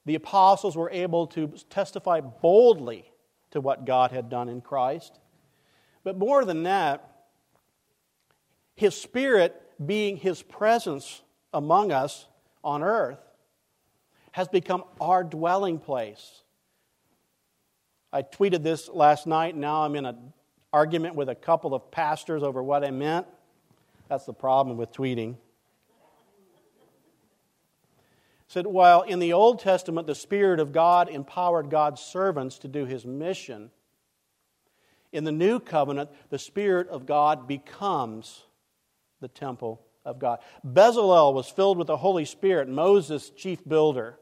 the 0.05 0.15
apostles 0.15 0.75
were 0.75 0.89
able 0.91 1.27
to 1.27 1.47
testify 1.69 2.21
boldly 2.21 3.11
to 3.51 3.61
what 3.61 3.85
God 3.85 4.11
had 4.11 4.29
done 4.29 4.49
in 4.49 4.61
Christ. 4.61 5.19
But 6.03 6.17
more 6.17 6.45
than 6.45 6.63
that, 6.63 7.11
his 8.75 8.95
Spirit 8.95 9.61
being 9.83 10.17
his 10.17 10.41
presence 10.41 11.21
among 11.53 11.91
us 11.91 12.27
on 12.63 12.83
earth 12.83 13.19
has 14.31 14.47
become 14.47 14.83
our 14.99 15.23
dwelling 15.23 15.79
place. 15.79 16.43
I 18.11 18.21
tweeted 18.21 18.63
this 18.63 18.89
last 18.89 19.27
night, 19.27 19.55
now 19.55 19.83
I'm 19.83 19.95
in 19.95 20.05
an 20.05 20.33
argument 20.71 21.15
with 21.15 21.29
a 21.29 21.35
couple 21.35 21.73
of 21.73 21.89
pastors 21.89 22.43
over 22.43 22.61
what 22.61 22.83
I 22.83 22.91
meant. 22.91 23.27
That's 24.09 24.25
the 24.25 24.33
problem 24.33 24.77
with 24.77 24.91
tweeting. 24.91 25.37
Said, 28.47 28.67
while 28.67 29.01
in 29.01 29.19
the 29.19 29.33
Old 29.33 29.59
Testament 29.59 30.07
the 30.07 30.15
Spirit 30.15 30.59
of 30.59 30.71
God 30.71 31.09
empowered 31.09 31.69
God's 31.69 32.01
servants 32.01 32.59
to 32.59 32.67
do 32.67 32.85
his 32.85 33.05
mission, 33.05 33.71
in 35.11 35.23
the 35.23 35.31
New 35.31 35.59
Covenant 35.59 36.09
the 36.29 36.39
Spirit 36.39 36.87
of 36.89 37.05
God 37.05 37.47
becomes 37.47 38.43
the 39.21 39.27
temple 39.27 39.81
of 40.03 40.19
God. 40.19 40.39
Bezalel 40.65 41.33
was 41.33 41.47
filled 41.47 41.77
with 41.77 41.87
the 41.87 41.97
Holy 41.97 42.25
Spirit, 42.25 42.67
Moses, 42.67 43.29
chief 43.31 43.67
builder 43.67 44.19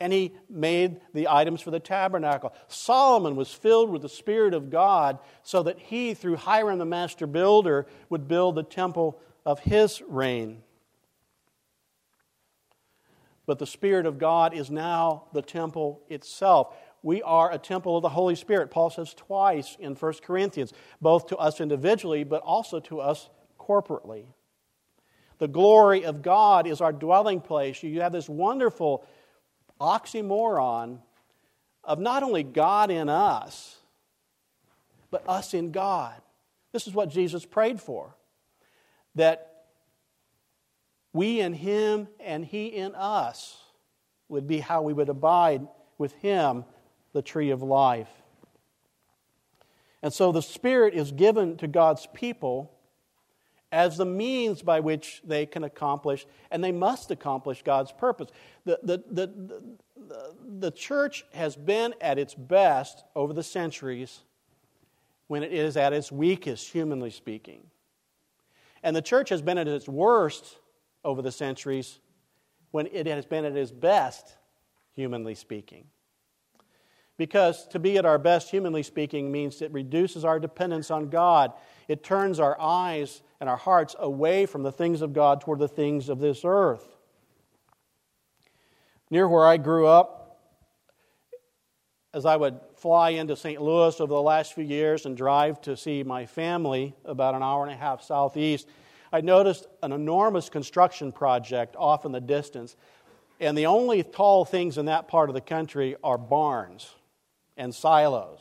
and 0.00 0.12
he 0.12 0.32
made 0.50 1.00
the 1.12 1.28
items 1.28 1.60
for 1.60 1.70
the 1.70 1.80
tabernacle. 1.80 2.52
Solomon 2.68 3.36
was 3.36 3.52
filled 3.52 3.90
with 3.90 4.02
the 4.02 4.08
Spirit 4.08 4.52
of 4.52 4.70
God 4.70 5.18
so 5.42 5.62
that 5.62 5.78
he, 5.78 6.14
through 6.14 6.36
Hiram 6.36 6.78
the 6.78 6.84
master 6.84 7.26
builder, 7.26 7.86
would 8.10 8.28
build 8.28 8.56
the 8.56 8.62
temple 8.62 9.20
of 9.46 9.60
his 9.60 10.02
reign. 10.02 10.62
But 13.46 13.58
the 13.58 13.66
Spirit 13.66 14.06
of 14.06 14.18
God 14.18 14.54
is 14.54 14.70
now 14.70 15.24
the 15.32 15.42
temple 15.42 16.02
itself. 16.08 16.74
We 17.02 17.22
are 17.22 17.52
a 17.52 17.58
temple 17.58 17.96
of 17.96 18.02
the 18.02 18.08
Holy 18.08 18.34
Spirit. 18.34 18.70
Paul 18.70 18.90
says 18.90 19.12
twice 19.12 19.76
in 19.78 19.94
1 19.94 20.12
Corinthians, 20.24 20.72
both 21.02 21.26
to 21.26 21.36
us 21.36 21.60
individually, 21.60 22.24
but 22.24 22.42
also 22.42 22.80
to 22.80 23.00
us 23.00 23.28
corporately. 23.58 24.26
The 25.38 25.48
glory 25.48 26.04
of 26.04 26.22
God 26.22 26.66
is 26.66 26.80
our 26.80 26.92
dwelling 26.92 27.40
place. 27.40 27.82
You 27.82 28.00
have 28.00 28.12
this 28.12 28.28
wonderful 28.28 29.04
oxymoron 29.80 31.00
of 31.82 31.98
not 31.98 32.22
only 32.22 32.42
God 32.42 32.90
in 32.90 33.08
us, 33.08 33.76
but 35.10 35.28
us 35.28 35.52
in 35.52 35.70
God. 35.70 36.14
This 36.72 36.86
is 36.86 36.94
what 36.94 37.10
Jesus 37.10 37.44
prayed 37.44 37.80
for 37.80 38.16
that 39.14 39.53
we 41.14 41.40
in 41.40 41.54
Him 41.54 42.08
and 42.20 42.44
He 42.44 42.66
in 42.66 42.94
us 42.94 43.56
would 44.28 44.46
be 44.46 44.58
how 44.58 44.82
we 44.82 44.92
would 44.92 45.08
abide 45.08 45.66
with 45.96 46.12
Him, 46.16 46.66
the 47.14 47.22
tree 47.22 47.50
of 47.50 47.62
life. 47.62 48.10
And 50.02 50.12
so 50.12 50.32
the 50.32 50.42
Spirit 50.42 50.92
is 50.92 51.12
given 51.12 51.56
to 51.58 51.68
God's 51.68 52.06
people 52.12 52.72
as 53.72 53.96
the 53.96 54.04
means 54.04 54.60
by 54.60 54.80
which 54.80 55.22
they 55.24 55.46
can 55.46 55.64
accomplish, 55.64 56.26
and 56.50 56.62
they 56.62 56.72
must 56.72 57.10
accomplish 57.10 57.62
God's 57.62 57.90
purpose. 57.90 58.28
The, 58.64 58.78
the, 58.82 59.02
the, 59.10 59.26
the, 59.26 60.34
the 60.58 60.70
church 60.70 61.24
has 61.32 61.56
been 61.56 61.94
at 62.00 62.18
its 62.18 62.34
best 62.34 63.02
over 63.16 63.32
the 63.32 63.42
centuries 63.42 64.20
when 65.26 65.42
it 65.42 65.52
is 65.52 65.76
at 65.76 65.92
its 65.92 66.12
weakest, 66.12 66.70
humanly 66.70 67.10
speaking. 67.10 67.66
And 68.82 68.94
the 68.94 69.02
church 69.02 69.30
has 69.30 69.42
been 69.42 69.58
at 69.58 69.66
its 69.66 69.88
worst 69.88 70.58
over 71.04 71.22
the 71.22 71.32
centuries 71.32 71.98
when 72.70 72.88
it 72.92 73.06
has 73.06 73.26
been 73.26 73.44
at 73.44 73.56
its 73.56 73.70
best, 73.70 74.36
humanly 74.92 75.34
speaking. 75.34 75.86
Because 77.16 77.68
to 77.68 77.78
be 77.78 77.96
at 77.96 78.04
our 78.04 78.18
best, 78.18 78.50
humanly 78.50 78.82
speaking, 78.82 79.30
means 79.30 79.62
it 79.62 79.72
reduces 79.72 80.24
our 80.24 80.40
dependence 80.40 80.90
on 80.90 81.08
God. 81.08 81.52
It 81.86 82.02
turns 82.02 82.40
our 82.40 82.60
eyes 82.60 83.22
and 83.40 83.48
our 83.48 83.56
hearts 83.56 83.94
away 83.98 84.46
from 84.46 84.64
the 84.64 84.72
things 84.72 85.02
of 85.02 85.12
God 85.12 85.40
toward 85.40 85.60
the 85.60 85.68
things 85.68 86.08
of 86.08 86.18
this 86.18 86.40
earth. 86.44 86.96
Near 89.10 89.28
where 89.28 89.46
I 89.46 89.58
grew 89.58 89.86
up, 89.86 90.40
as 92.12 92.26
I 92.26 92.36
would 92.36 92.58
fly 92.76 93.10
into 93.10 93.36
St. 93.36 93.60
Louis 93.60 94.00
over 94.00 94.12
the 94.12 94.22
last 94.22 94.54
few 94.54 94.64
years 94.64 95.04
and 95.04 95.16
drive 95.16 95.60
to 95.62 95.76
see 95.76 96.02
my 96.02 96.26
family 96.26 96.94
about 97.04 97.34
an 97.34 97.42
hour 97.42 97.64
and 97.64 97.72
a 97.72 97.76
half 97.76 98.02
southeast, 98.02 98.68
I 99.14 99.20
noticed 99.20 99.68
an 99.80 99.92
enormous 99.92 100.48
construction 100.48 101.12
project 101.12 101.76
off 101.78 102.04
in 102.04 102.10
the 102.10 102.20
distance. 102.20 102.74
And 103.38 103.56
the 103.56 103.66
only 103.66 104.02
tall 104.02 104.44
things 104.44 104.76
in 104.76 104.86
that 104.86 105.06
part 105.06 105.30
of 105.30 105.36
the 105.36 105.40
country 105.40 105.94
are 106.02 106.18
barns 106.18 106.92
and 107.56 107.72
silos. 107.72 108.40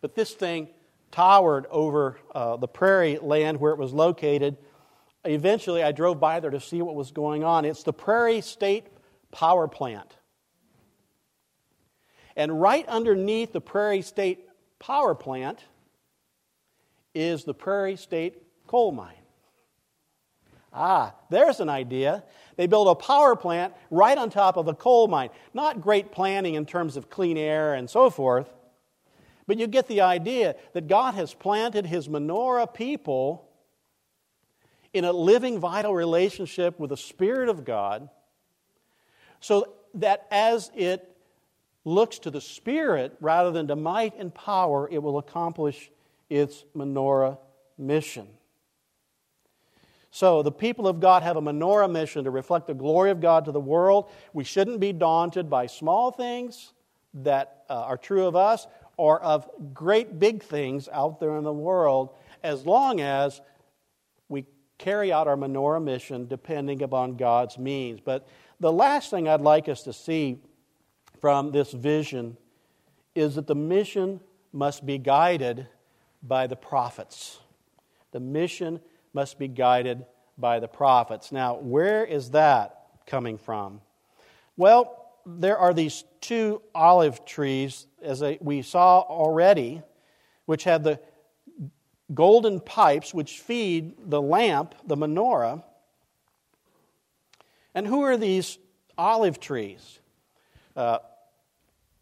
But 0.00 0.16
this 0.16 0.32
thing 0.32 0.66
towered 1.12 1.66
over 1.70 2.18
uh, 2.34 2.56
the 2.56 2.66
prairie 2.66 3.18
land 3.22 3.60
where 3.60 3.70
it 3.70 3.78
was 3.78 3.92
located. 3.92 4.56
Eventually, 5.24 5.80
I 5.80 5.92
drove 5.92 6.18
by 6.18 6.40
there 6.40 6.50
to 6.50 6.60
see 6.60 6.82
what 6.82 6.96
was 6.96 7.12
going 7.12 7.44
on. 7.44 7.64
It's 7.64 7.84
the 7.84 7.92
Prairie 7.92 8.40
State 8.40 8.88
Power 9.30 9.68
Plant. 9.68 10.12
And 12.34 12.60
right 12.60 12.86
underneath 12.88 13.52
the 13.52 13.60
Prairie 13.60 14.02
State 14.02 14.40
Power 14.80 15.14
Plant 15.14 15.60
is 17.14 17.44
the 17.44 17.54
Prairie 17.54 17.94
State 17.96 18.42
Coal 18.66 18.90
Mine. 18.90 19.14
Ah, 20.72 21.14
there's 21.30 21.60
an 21.60 21.68
idea. 21.68 22.24
They 22.56 22.66
build 22.66 22.88
a 22.88 22.94
power 22.94 23.36
plant 23.36 23.74
right 23.90 24.16
on 24.16 24.30
top 24.30 24.56
of 24.56 24.68
a 24.68 24.74
coal 24.74 25.08
mine. 25.08 25.30
Not 25.54 25.80
great 25.80 26.12
planning 26.12 26.54
in 26.54 26.66
terms 26.66 26.96
of 26.96 27.08
clean 27.08 27.36
air 27.36 27.74
and 27.74 27.88
so 27.88 28.10
forth, 28.10 28.52
but 29.46 29.58
you 29.58 29.66
get 29.66 29.86
the 29.86 30.00
idea 30.02 30.56
that 30.72 30.88
God 30.88 31.14
has 31.14 31.32
planted 31.34 31.86
his 31.86 32.08
menorah 32.08 32.72
people 32.72 33.48
in 34.92 35.04
a 35.04 35.12
living, 35.12 35.60
vital 35.60 35.94
relationship 35.94 36.80
with 36.80 36.90
the 36.90 36.96
Spirit 36.96 37.48
of 37.48 37.64
God 37.64 38.08
so 39.40 39.74
that 39.94 40.26
as 40.30 40.70
it 40.74 41.16
looks 41.84 42.18
to 42.20 42.30
the 42.30 42.40
Spirit 42.40 43.16
rather 43.20 43.50
than 43.50 43.68
to 43.68 43.76
might 43.76 44.18
and 44.18 44.34
power, 44.34 44.88
it 44.90 45.02
will 45.02 45.18
accomplish 45.18 45.90
its 46.28 46.64
menorah 46.74 47.38
mission. 47.78 48.26
So, 50.16 50.42
the 50.42 50.50
people 50.50 50.88
of 50.88 50.98
God 50.98 51.22
have 51.24 51.36
a 51.36 51.42
menorah 51.42 51.92
mission 51.92 52.24
to 52.24 52.30
reflect 52.30 52.68
the 52.68 52.72
glory 52.72 53.10
of 53.10 53.20
God 53.20 53.44
to 53.44 53.52
the 53.52 53.60
world. 53.60 54.10
We 54.32 54.44
shouldn't 54.44 54.80
be 54.80 54.94
daunted 54.94 55.50
by 55.50 55.66
small 55.66 56.10
things 56.10 56.72
that 57.12 57.64
uh, 57.68 57.82
are 57.82 57.98
true 57.98 58.24
of 58.24 58.34
us 58.34 58.66
or 58.96 59.20
of 59.20 59.46
great 59.74 60.18
big 60.18 60.42
things 60.42 60.88
out 60.90 61.20
there 61.20 61.36
in 61.36 61.44
the 61.44 61.52
world 61.52 62.14
as 62.42 62.64
long 62.64 63.02
as 63.02 63.42
we 64.30 64.46
carry 64.78 65.12
out 65.12 65.28
our 65.28 65.36
menorah 65.36 65.84
mission 65.84 66.26
depending 66.26 66.82
upon 66.82 67.18
God's 67.18 67.58
means. 67.58 68.00
But 68.00 68.26
the 68.58 68.72
last 68.72 69.10
thing 69.10 69.28
I'd 69.28 69.42
like 69.42 69.68
us 69.68 69.82
to 69.82 69.92
see 69.92 70.38
from 71.20 71.52
this 71.52 71.72
vision 71.72 72.38
is 73.14 73.34
that 73.34 73.46
the 73.46 73.54
mission 73.54 74.20
must 74.50 74.86
be 74.86 74.96
guided 74.96 75.66
by 76.22 76.46
the 76.46 76.56
prophets. 76.56 77.38
The 78.12 78.20
mission 78.20 78.80
must 79.16 79.38
be 79.38 79.48
guided 79.48 80.04
by 80.36 80.60
the 80.60 80.68
prophets. 80.68 81.32
Now, 81.32 81.56
where 81.56 82.04
is 82.04 82.32
that 82.32 82.82
coming 83.06 83.38
from? 83.38 83.80
Well, 84.58 85.10
there 85.24 85.56
are 85.56 85.72
these 85.72 86.04
two 86.20 86.60
olive 86.74 87.24
trees, 87.24 87.86
as 88.02 88.22
we 88.42 88.60
saw 88.60 89.00
already, 89.00 89.80
which 90.44 90.64
have 90.64 90.84
the 90.84 91.00
golden 92.12 92.60
pipes 92.60 93.14
which 93.14 93.40
feed 93.40 93.94
the 93.98 94.20
lamp, 94.20 94.74
the 94.86 94.96
menorah. 94.96 95.64
And 97.74 97.86
who 97.86 98.02
are 98.02 98.18
these 98.18 98.58
olive 98.98 99.40
trees? 99.40 99.98
Uh, 100.76 100.98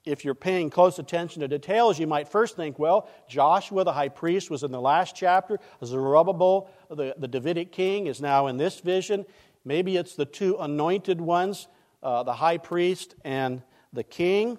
if 0.04 0.24
you're 0.24 0.34
paying 0.34 0.70
close 0.70 0.98
attention 0.98 1.40
to 1.40 1.48
details, 1.48 1.98
you 1.98 2.06
might 2.06 2.28
first 2.28 2.56
think, 2.56 2.78
well, 2.78 3.08
Joshua 3.28 3.84
the 3.84 3.92
high 3.92 4.10
priest 4.10 4.50
was 4.50 4.62
in 4.62 4.70
the 4.70 4.80
last 4.80 5.16
chapter. 5.16 5.58
Zerubbabel, 5.84 6.70
the, 6.90 7.14
the 7.18 7.28
Davidic 7.28 7.72
king, 7.72 8.06
is 8.06 8.20
now 8.20 8.46
in 8.46 8.56
this 8.56 8.80
vision. 8.80 9.24
Maybe 9.64 9.96
it's 9.96 10.14
the 10.14 10.26
two 10.26 10.56
anointed 10.58 11.20
ones 11.20 11.68
uh, 12.04 12.22
the 12.22 12.34
high 12.34 12.58
priest 12.58 13.16
and 13.24 13.62
the 13.92 14.04
king. 14.04 14.58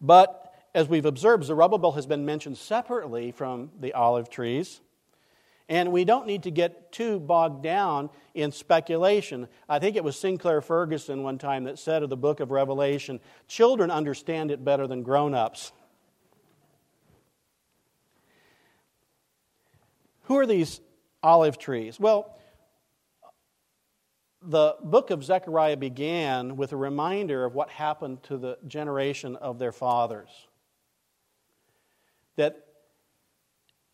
But 0.00 0.54
as 0.74 0.88
we've 0.88 1.04
observed, 1.04 1.44
Zerubbabel 1.44 1.92
has 1.92 2.06
been 2.06 2.24
mentioned 2.24 2.56
separately 2.56 3.32
from 3.32 3.70
the 3.80 3.92
olive 3.92 4.30
trees. 4.30 4.80
And 5.68 5.92
we 5.92 6.04
don't 6.04 6.26
need 6.26 6.44
to 6.44 6.50
get 6.50 6.92
too 6.92 7.20
bogged 7.20 7.62
down 7.62 8.08
in 8.34 8.52
speculation. 8.52 9.48
I 9.68 9.78
think 9.78 9.96
it 9.96 10.04
was 10.04 10.18
Sinclair 10.18 10.62
Ferguson 10.62 11.22
one 11.22 11.36
time 11.36 11.64
that 11.64 11.78
said 11.78 12.02
of 12.02 12.08
the 12.08 12.16
book 12.16 12.40
of 12.40 12.50
Revelation 12.50 13.20
children 13.48 13.90
understand 13.90 14.50
it 14.50 14.64
better 14.64 14.86
than 14.86 15.02
grown 15.02 15.34
ups. 15.34 15.72
Who 20.22 20.38
are 20.38 20.46
these 20.46 20.80
olive 21.22 21.58
trees? 21.58 21.98
Well, 21.98 22.38
the 24.42 24.76
book 24.82 25.10
of 25.10 25.24
Zechariah 25.24 25.76
began 25.76 26.56
with 26.56 26.72
a 26.72 26.76
reminder 26.76 27.44
of 27.44 27.54
what 27.54 27.70
happened 27.70 28.22
to 28.24 28.36
the 28.36 28.58
generation 28.66 29.36
of 29.36 29.58
their 29.58 29.72
fathers. 29.72 30.30
That 32.36 32.67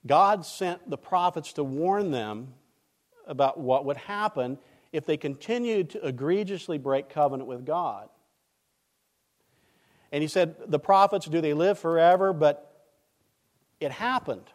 God 0.07 0.47
sent 0.47 0.91
the 0.91 0.99
prophets 0.99 1.55
to 1.55 1.65
warn 1.65 2.11
them 2.11 2.55
about 3.27 3.59
what 3.59 3.85
would 3.87 3.97
happen 3.97 4.59
if 4.93 5.07
they 5.07 5.17
continued 5.17 5.91
to 5.91 6.07
egregiously 6.07 6.79
break 6.79 7.09
covenant 7.09 7.49
with 7.49 7.65
God. 7.67 8.09
And 10.13 10.23
he 10.23 10.29
said, 10.29 10.57
The 10.67 10.79
prophets, 10.79 11.27
do 11.27 11.41
they 11.41 11.55
live 11.55 11.79
forever? 11.79 12.33
But 12.33 12.71
it 13.81 13.93
happened 13.93 14.51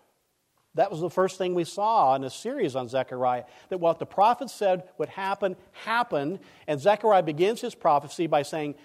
That 0.75 0.91
was 0.91 1.01
the 1.01 1.09
first 1.09 1.37
thing 1.37 1.55
we 1.55 1.65
saw 1.65 2.15
in 2.15 2.23
a 2.23 2.29
series 2.29 2.75
on 2.75 2.87
Zechariah 2.87 3.43
that 3.69 3.79
what 3.79 3.99
the 3.99 4.05
prophet 4.05 4.49
said 4.49 4.83
would 4.97 5.09
happen 5.09 5.55
happened. 5.73 6.39
And 6.67 6.79
Zechariah 6.79 7.23
begins 7.23 7.61
his 7.61 7.75
prophecy 7.75 8.27
by 8.27 8.43
saying, 8.43 8.75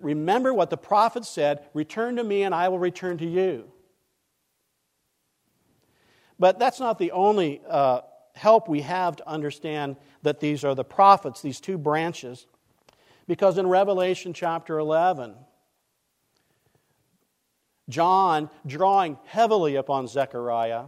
Remember 0.00 0.54
what 0.54 0.70
the 0.70 0.76
prophet 0.76 1.24
said, 1.24 1.64
return 1.74 2.16
to 2.16 2.24
me 2.24 2.42
and 2.42 2.54
I 2.54 2.68
will 2.68 2.78
return 2.78 3.18
to 3.18 3.26
you. 3.26 3.70
But 6.38 6.58
that's 6.58 6.80
not 6.80 6.98
the 6.98 7.12
only 7.12 7.60
uh, 7.68 8.02
help 8.34 8.68
we 8.68 8.82
have 8.82 9.16
to 9.16 9.28
understand 9.28 9.96
that 10.22 10.40
these 10.40 10.64
are 10.64 10.74
the 10.74 10.84
prophets, 10.84 11.42
these 11.42 11.60
two 11.60 11.78
branches. 11.78 12.46
Because 13.26 13.58
in 13.58 13.66
Revelation 13.66 14.32
chapter 14.32 14.78
11, 14.78 15.34
John, 17.88 18.50
drawing 18.66 19.18
heavily 19.24 19.76
upon 19.76 20.06
Zechariah, 20.06 20.84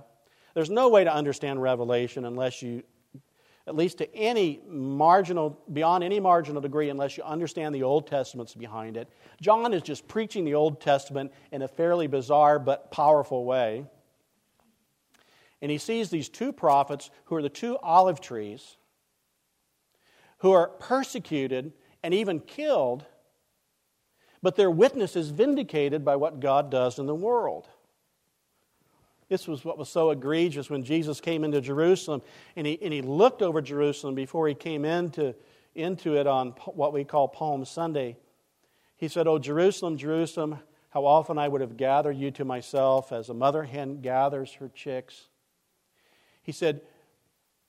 there's 0.55 0.71
no 0.71 0.89
way 0.89 1.05
to 1.05 1.13
understand 1.13 1.63
Revelation 1.63 2.25
unless 2.25 2.63
you, 2.63 2.83
at 3.67 3.75
least 3.75 3.99
to 3.99 4.15
any 4.15 4.61
marginal, 4.67 5.59
beyond 5.73 6.05
any 6.05 6.21
marginal 6.21 6.61
degree, 6.61 6.89
unless 6.89 7.17
you 7.17 7.23
understand 7.25 7.75
the 7.75 7.83
Old 7.83 8.07
Testament's 8.07 8.55
behind 8.55 8.97
it. 8.97 9.09
John 9.41 9.73
is 9.73 9.83
just 9.83 10.09
preaching 10.09 10.45
the 10.45 10.55
Old 10.55 10.81
Testament 10.81 11.33
in 11.53 11.63
a 11.63 11.69
fairly 11.69 12.07
bizarre 12.07 12.59
but 12.59 12.91
powerful 12.91 13.45
way. 13.45 13.87
And 15.63 15.71
he 15.71 15.79
sees 15.79 16.11
these 16.11 16.29
two 16.29 16.53
prophets 16.53 17.11
who 17.25 17.37
are 17.37 17.43
the 17.43 17.49
two 17.49 17.79
olive 17.79 18.21
trees 18.21 18.77
who 20.41 20.53
are 20.53 20.69
persecuted 20.69 21.73
and 22.03 22.13
even 22.15 22.41
killed, 22.41 23.05
but 24.43 24.57
their 24.57 24.71
witness 24.71 25.17
is 25.17 25.31
vindicated 25.31 26.05
by 26.05 26.17
what 26.17 26.41
God 26.41 26.71
does 26.71 26.99
in 26.99 27.07
the 27.07 27.15
world. 27.15 27.69
This 29.29 29.47
was 29.47 29.65
what 29.65 29.79
was 29.79 29.89
so 29.89 30.11
egregious 30.11 30.71
when 30.71 30.83
Jesus 30.83 31.21
came 31.21 31.45
into 31.45 31.61
Jerusalem 31.61 32.23
and 32.57 32.67
he, 32.67 32.79
and 32.83 32.93
he 32.93 33.03
looked 33.03 33.43
over 33.43 33.61
Jerusalem 33.61 34.15
before 34.15 34.49
he 34.49 34.55
came 34.55 34.85
into, 34.85 35.35
into 35.75 36.17
it 36.17 36.27
on 36.27 36.51
what 36.75 36.93
we 36.93 37.05
call 37.05 37.29
Palm 37.29 37.65
Sunday. 37.65 38.17
He 38.97 39.09
said, 39.09 39.29
Oh, 39.29 39.39
Jerusalem, 39.39 39.99
Jerusalem, 39.99 40.59
how 40.89 41.05
often 41.05 41.39
I 41.39 41.49
would 41.49 41.61
have 41.61 41.77
gathered 41.77 42.17
you 42.17 42.31
to 42.33 42.45
myself 42.45 43.13
as 43.13 43.29
a 43.29 43.35
mother 43.35 43.63
hen 43.63 44.01
gathers 44.01 44.55
her 44.55 44.71
chicks. 44.75 45.29
He 46.51 46.53
said, 46.53 46.81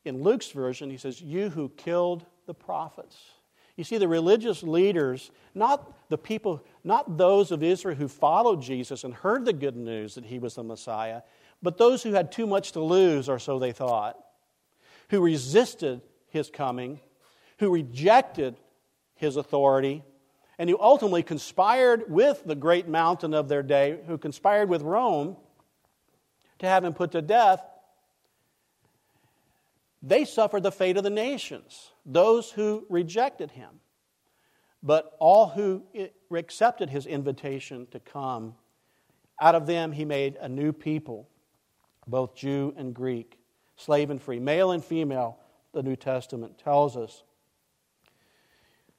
in 0.05 0.23
Luke's 0.23 0.49
version, 0.49 0.89
he 0.89 0.97
says, 0.97 1.21
You 1.21 1.51
who 1.51 1.69
killed 1.69 2.25
the 2.47 2.55
prophets. 2.55 3.15
You 3.75 3.83
see, 3.83 3.99
the 3.99 4.07
religious 4.07 4.63
leaders, 4.63 5.29
not 5.53 6.09
the 6.09 6.17
people, 6.17 6.65
not 6.83 7.15
those 7.15 7.51
of 7.51 7.61
Israel 7.61 7.93
who 7.93 8.07
followed 8.07 8.59
Jesus 8.59 9.03
and 9.03 9.13
heard 9.13 9.45
the 9.45 9.53
good 9.53 9.75
news 9.75 10.15
that 10.15 10.25
he 10.25 10.39
was 10.39 10.55
the 10.55 10.63
Messiah, 10.63 11.21
but 11.61 11.77
those 11.77 12.01
who 12.01 12.13
had 12.13 12.31
too 12.31 12.47
much 12.47 12.71
to 12.71 12.79
lose, 12.79 13.29
or 13.29 13.37
so 13.37 13.59
they 13.59 13.71
thought, 13.71 14.17
who 15.11 15.21
resisted 15.21 16.01
his 16.29 16.49
coming, 16.49 16.99
who 17.59 17.69
rejected 17.69 18.55
his 19.13 19.35
authority, 19.35 20.01
and 20.57 20.71
who 20.71 20.77
ultimately 20.81 21.21
conspired 21.21 22.09
with 22.09 22.41
the 22.47 22.55
great 22.55 22.87
mountain 22.87 23.35
of 23.35 23.47
their 23.47 23.61
day, 23.61 23.99
who 24.07 24.17
conspired 24.17 24.69
with 24.69 24.81
Rome 24.81 25.37
to 26.57 26.65
have 26.65 26.83
him 26.83 26.93
put 26.95 27.11
to 27.11 27.21
death, 27.21 27.63
they 30.01 30.25
suffered 30.25 30.63
the 30.63 30.71
fate 30.71 30.97
of 30.97 31.03
the 31.03 31.09
nations, 31.09 31.91
those 32.05 32.51
who 32.51 32.85
rejected 32.89 33.51
him. 33.51 33.69
But 34.83 35.15
all 35.19 35.47
who 35.47 35.83
accepted 36.31 36.89
his 36.89 37.05
invitation 37.05 37.87
to 37.91 37.99
come, 37.99 38.55
out 39.39 39.53
of 39.53 39.67
them 39.67 39.91
he 39.91 40.05
made 40.05 40.37
a 40.37 40.49
new 40.49 40.73
people 40.73 41.27
both 42.07 42.35
Jew 42.35 42.73
and 42.77 42.93
Greek, 42.93 43.37
slave 43.75 44.09
and 44.09 44.21
free, 44.21 44.39
male 44.39 44.71
and 44.71 44.83
female, 44.83 45.37
the 45.73 45.83
New 45.83 45.95
Testament 45.95 46.57
tells 46.57 46.97
us. 46.97 47.23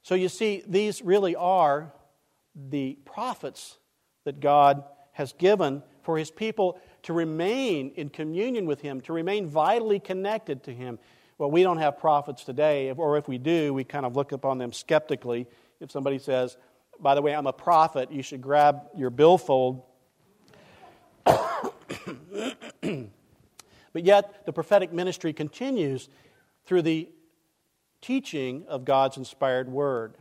So 0.01 0.15
you 0.15 0.29
see, 0.29 0.63
these 0.67 1.01
really 1.01 1.35
are 1.35 1.93
the 2.55 2.97
prophets 3.05 3.77
that 4.25 4.39
God 4.39 4.83
has 5.13 5.33
given 5.33 5.83
for 6.01 6.17
his 6.17 6.31
people 6.31 6.79
to 7.03 7.13
remain 7.13 7.91
in 7.95 8.09
communion 8.09 8.65
with 8.65 8.81
him, 8.81 9.01
to 9.01 9.13
remain 9.13 9.47
vitally 9.47 9.99
connected 9.99 10.63
to 10.63 10.73
him. 10.73 10.99
Well, 11.37 11.51
we 11.51 11.63
don't 11.63 11.79
have 11.79 11.97
prophets 11.97 12.43
today, 12.43 12.91
or 12.91 13.17
if 13.17 13.27
we 13.27 13.37
do, 13.37 13.73
we 13.73 13.83
kind 13.83 14.05
of 14.05 14.15
look 14.15 14.31
upon 14.31 14.57
them 14.57 14.71
skeptically. 14.71 15.47
If 15.79 15.91
somebody 15.91 16.19
says, 16.19 16.57
by 16.99 17.15
the 17.15 17.21
way, 17.21 17.35
I'm 17.35 17.47
a 17.47 17.53
prophet, 17.53 18.11
you 18.11 18.21
should 18.21 18.41
grab 18.41 18.83
your 18.95 19.09
billfold 19.09 19.83
but 21.25 23.09
yet, 23.93 24.45
the 24.45 24.53
prophetic 24.53 24.91
ministry 24.91 25.33
continues 25.33 26.09
through 26.65 26.81
the 26.81 27.09
teaching 28.01 28.65
of 28.67 28.85
God's 28.85 29.17
inspired 29.17 29.69
word. 29.69 30.15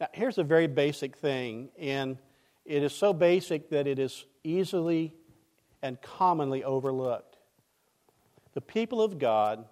Now, 0.00 0.08
here's 0.12 0.38
a 0.38 0.44
very 0.44 0.66
basic 0.66 1.16
thing, 1.16 1.70
and 1.78 2.18
it 2.64 2.82
is 2.82 2.92
so 2.92 3.12
basic 3.12 3.70
that 3.70 3.86
it 3.86 3.98
is 3.98 4.24
easily 4.42 5.14
and 5.82 6.00
commonly 6.00 6.62
overlooked. 6.62 7.36
The 8.54 8.60
people 8.60 9.02
of 9.02 9.18
God 9.18 9.64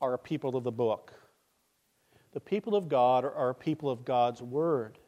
are 0.00 0.14
a 0.14 0.18
people 0.18 0.56
of 0.56 0.64
the 0.64 0.72
book. 0.72 1.12
The 2.32 2.40
people 2.40 2.74
of 2.74 2.88
God 2.88 3.24
are 3.24 3.50
a 3.50 3.54
people 3.54 3.88
of 3.88 4.04
God's 4.04 4.42
word. 4.42 4.98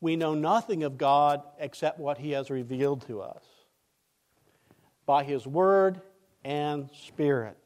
We 0.00 0.16
know 0.16 0.34
nothing 0.34 0.82
of 0.84 0.96
God 0.96 1.42
except 1.58 1.98
what 1.98 2.18
He 2.18 2.32
has 2.32 2.50
revealed 2.50 3.06
to 3.06 3.20
us 3.20 3.44
by 5.06 5.24
His 5.24 5.46
Word 5.46 6.00
and 6.44 6.88
Spirit. 7.06 7.56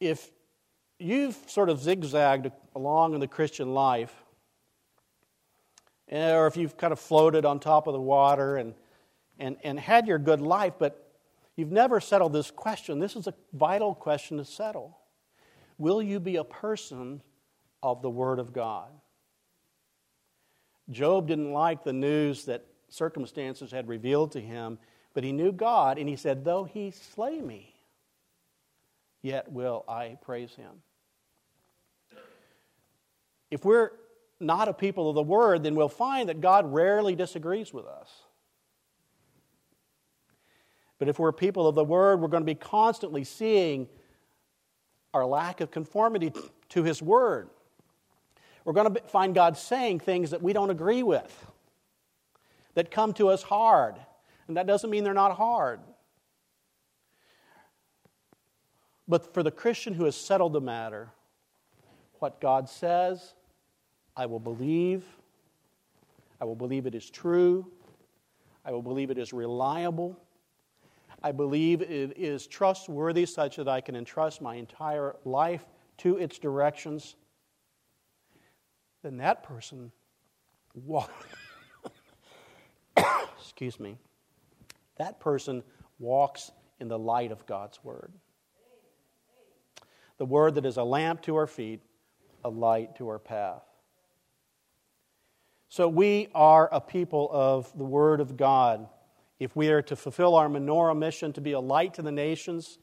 If 0.00 0.30
you've 0.98 1.36
sort 1.46 1.68
of 1.68 1.80
zigzagged 1.80 2.50
along 2.74 3.14
in 3.14 3.20
the 3.20 3.28
Christian 3.28 3.74
life, 3.74 4.14
eh, 6.08 6.32
or 6.32 6.46
if 6.46 6.56
you've 6.56 6.76
kind 6.76 6.92
of 6.92 6.98
floated 6.98 7.44
on 7.44 7.60
top 7.60 7.86
of 7.86 7.92
the 7.92 8.00
water 8.00 8.56
and, 8.56 8.74
and, 9.38 9.56
and 9.62 9.78
had 9.78 10.06
your 10.06 10.18
good 10.18 10.40
life, 10.40 10.74
but 10.78 11.12
you've 11.56 11.72
never 11.72 12.00
settled 12.00 12.32
this 12.32 12.50
question, 12.50 12.98
this 12.98 13.16
is 13.16 13.26
a 13.26 13.34
vital 13.52 13.94
question 13.94 14.38
to 14.38 14.44
settle. 14.44 14.98
Will 15.78 16.02
you 16.02 16.20
be 16.20 16.36
a 16.36 16.44
person 16.44 17.22
of 17.82 18.02
the 18.02 18.10
Word 18.10 18.38
of 18.38 18.52
God? 18.52 18.90
Job 20.90 21.28
didn't 21.28 21.52
like 21.52 21.84
the 21.84 21.92
news 21.92 22.46
that 22.46 22.64
circumstances 22.88 23.70
had 23.70 23.88
revealed 23.88 24.32
to 24.32 24.40
him 24.40 24.78
but 25.18 25.24
he 25.24 25.32
knew 25.32 25.50
God, 25.50 25.98
and 25.98 26.08
he 26.08 26.14
said, 26.14 26.44
Though 26.44 26.62
he 26.62 26.92
slay 26.92 27.40
me, 27.40 27.74
yet 29.20 29.50
will 29.50 29.84
I 29.88 30.16
praise 30.22 30.54
him. 30.54 30.82
If 33.50 33.64
we're 33.64 33.90
not 34.38 34.68
a 34.68 34.72
people 34.72 35.08
of 35.08 35.16
the 35.16 35.22
Word, 35.24 35.64
then 35.64 35.74
we'll 35.74 35.88
find 35.88 36.28
that 36.28 36.40
God 36.40 36.72
rarely 36.72 37.16
disagrees 37.16 37.74
with 37.74 37.84
us. 37.84 38.12
But 40.98 41.08
if 41.08 41.18
we're 41.18 41.32
people 41.32 41.66
of 41.68 41.74
the 41.74 41.84
Word, 41.84 42.20
we're 42.20 42.28
going 42.28 42.42
to 42.42 42.46
be 42.46 42.54
constantly 42.54 43.24
seeing 43.24 43.88
our 45.14 45.24
lack 45.24 45.60
of 45.60 45.70
conformity 45.70 46.32
to 46.70 46.82
His 46.82 47.00
Word. 47.00 47.48
We're 48.64 48.72
going 48.72 48.92
to 48.92 49.00
find 49.02 49.34
God 49.34 49.56
saying 49.56 50.00
things 50.00 50.30
that 50.30 50.42
we 50.42 50.52
don't 50.52 50.70
agree 50.70 51.02
with, 51.02 51.46
that 52.74 52.90
come 52.90 53.12
to 53.14 53.28
us 53.28 53.42
hard, 53.42 53.94
and 54.46 54.56
that 54.56 54.66
doesn't 54.66 54.90
mean 54.90 55.04
they're 55.04 55.14
not 55.14 55.36
hard. 55.36 55.80
But 59.06 59.32
for 59.32 59.42
the 59.42 59.50
Christian 59.50 59.94
who 59.94 60.04
has 60.04 60.16
settled 60.16 60.52
the 60.52 60.60
matter, 60.60 61.08
what 62.18 62.40
God 62.40 62.68
says, 62.68 63.34
I 64.16 64.26
will 64.26 64.40
believe. 64.40 65.04
I 66.40 66.44
will 66.44 66.56
believe 66.56 66.86
it 66.86 66.94
is 66.94 67.08
true. 67.08 67.66
I 68.64 68.72
will 68.72 68.82
believe 68.82 69.10
it 69.10 69.16
is 69.16 69.32
reliable. 69.32 70.20
I 71.22 71.32
believe 71.32 71.82
it 71.82 72.16
is 72.16 72.46
trustworthy 72.46 73.26
such 73.26 73.56
that 73.56 73.68
I 73.68 73.80
can 73.80 73.96
entrust 73.96 74.40
my 74.40 74.54
entire 74.54 75.16
life 75.24 75.64
to 75.98 76.16
its 76.16 76.38
directions. 76.38 77.16
Then 79.02 79.16
that 79.18 79.42
person, 79.42 79.90
excuse 83.40 83.80
me, 83.80 83.98
that 84.98 85.18
person 85.18 85.62
walks 85.98 86.52
in 86.80 86.88
the 86.88 86.98
light 86.98 87.32
of 87.32 87.46
God's 87.46 87.82
Word. 87.82 88.12
The 90.18 90.26
Word 90.26 90.54
that 90.54 90.66
is 90.66 90.76
a 90.76 90.84
lamp 90.84 91.22
to 91.22 91.36
our 91.36 91.46
feet, 91.46 91.80
a 92.44 92.48
light 92.48 92.96
to 92.96 93.08
our 93.08 93.18
path. 93.18 93.62
So 95.68 95.88
we 95.88 96.28
are 96.34 96.68
a 96.72 96.80
people 96.80 97.28
of 97.30 97.76
the 97.76 97.84
Word 97.84 98.20
of 98.20 98.36
God. 98.36 98.88
If 99.38 99.54
we 99.54 99.68
are 99.68 99.82
to 99.82 99.96
fulfill 99.96 100.34
our 100.34 100.48
menorah 100.48 100.96
mission 100.96 101.32
to 101.34 101.40
be 101.40 101.52
a 101.52 101.60
light 101.60 101.94
to 101.94 102.02
the 102.02 102.12
nations, 102.12 102.78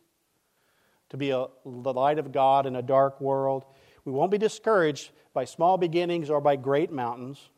to 1.10 1.18
be 1.18 1.32
a, 1.32 1.48
the 1.66 1.94
light 1.94 2.18
of 2.18 2.32
God 2.32 2.66
in 2.66 2.76
a 2.76 2.82
dark 2.82 3.20
world, 3.20 3.66
we 4.06 4.12
won't 4.12 4.32
be 4.32 4.38
discouraged 4.38 5.12
by 5.34 5.46
small 5.46 5.78
beginnings 5.78 6.30
or 6.30 6.40
by 6.40 6.56
great 6.56 6.92
mountains. 6.92 7.50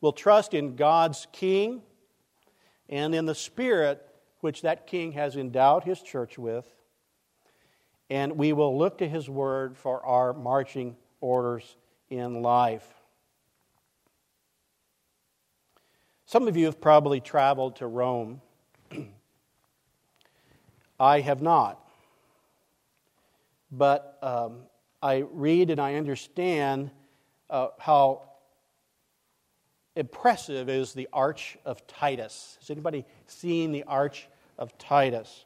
We'll 0.00 0.12
trust 0.12 0.54
in 0.54 0.76
God's 0.76 1.26
King 1.32 1.82
and 2.88 3.14
in 3.14 3.26
the 3.26 3.34
Spirit 3.34 4.06
which 4.40 4.62
that 4.62 4.86
king 4.88 5.12
has 5.12 5.36
endowed 5.36 5.84
his 5.84 6.02
church 6.02 6.36
with, 6.36 6.66
and 8.10 8.36
we 8.36 8.52
will 8.52 8.76
look 8.76 8.98
to 8.98 9.08
his 9.08 9.30
word 9.30 9.76
for 9.76 10.04
our 10.04 10.32
marching 10.32 10.96
orders 11.20 11.76
in 12.10 12.42
life. 12.42 13.01
Some 16.32 16.48
of 16.48 16.56
you 16.56 16.64
have 16.64 16.80
probably 16.80 17.20
traveled 17.20 17.76
to 17.76 17.86
Rome. 17.86 18.40
I 20.98 21.20
have 21.20 21.42
not. 21.42 21.78
But 23.70 24.16
um, 24.22 24.60
I 25.02 25.24
read 25.30 25.68
and 25.68 25.78
I 25.78 25.96
understand 25.96 26.90
uh, 27.50 27.68
how 27.78 28.22
impressive 29.94 30.70
is 30.70 30.94
the 30.94 31.06
Arch 31.12 31.58
of 31.66 31.86
Titus. 31.86 32.56
Has 32.60 32.70
anybody 32.70 33.04
seen 33.26 33.70
the 33.70 33.82
Arch 33.82 34.26
of 34.56 34.78
Titus? 34.78 35.44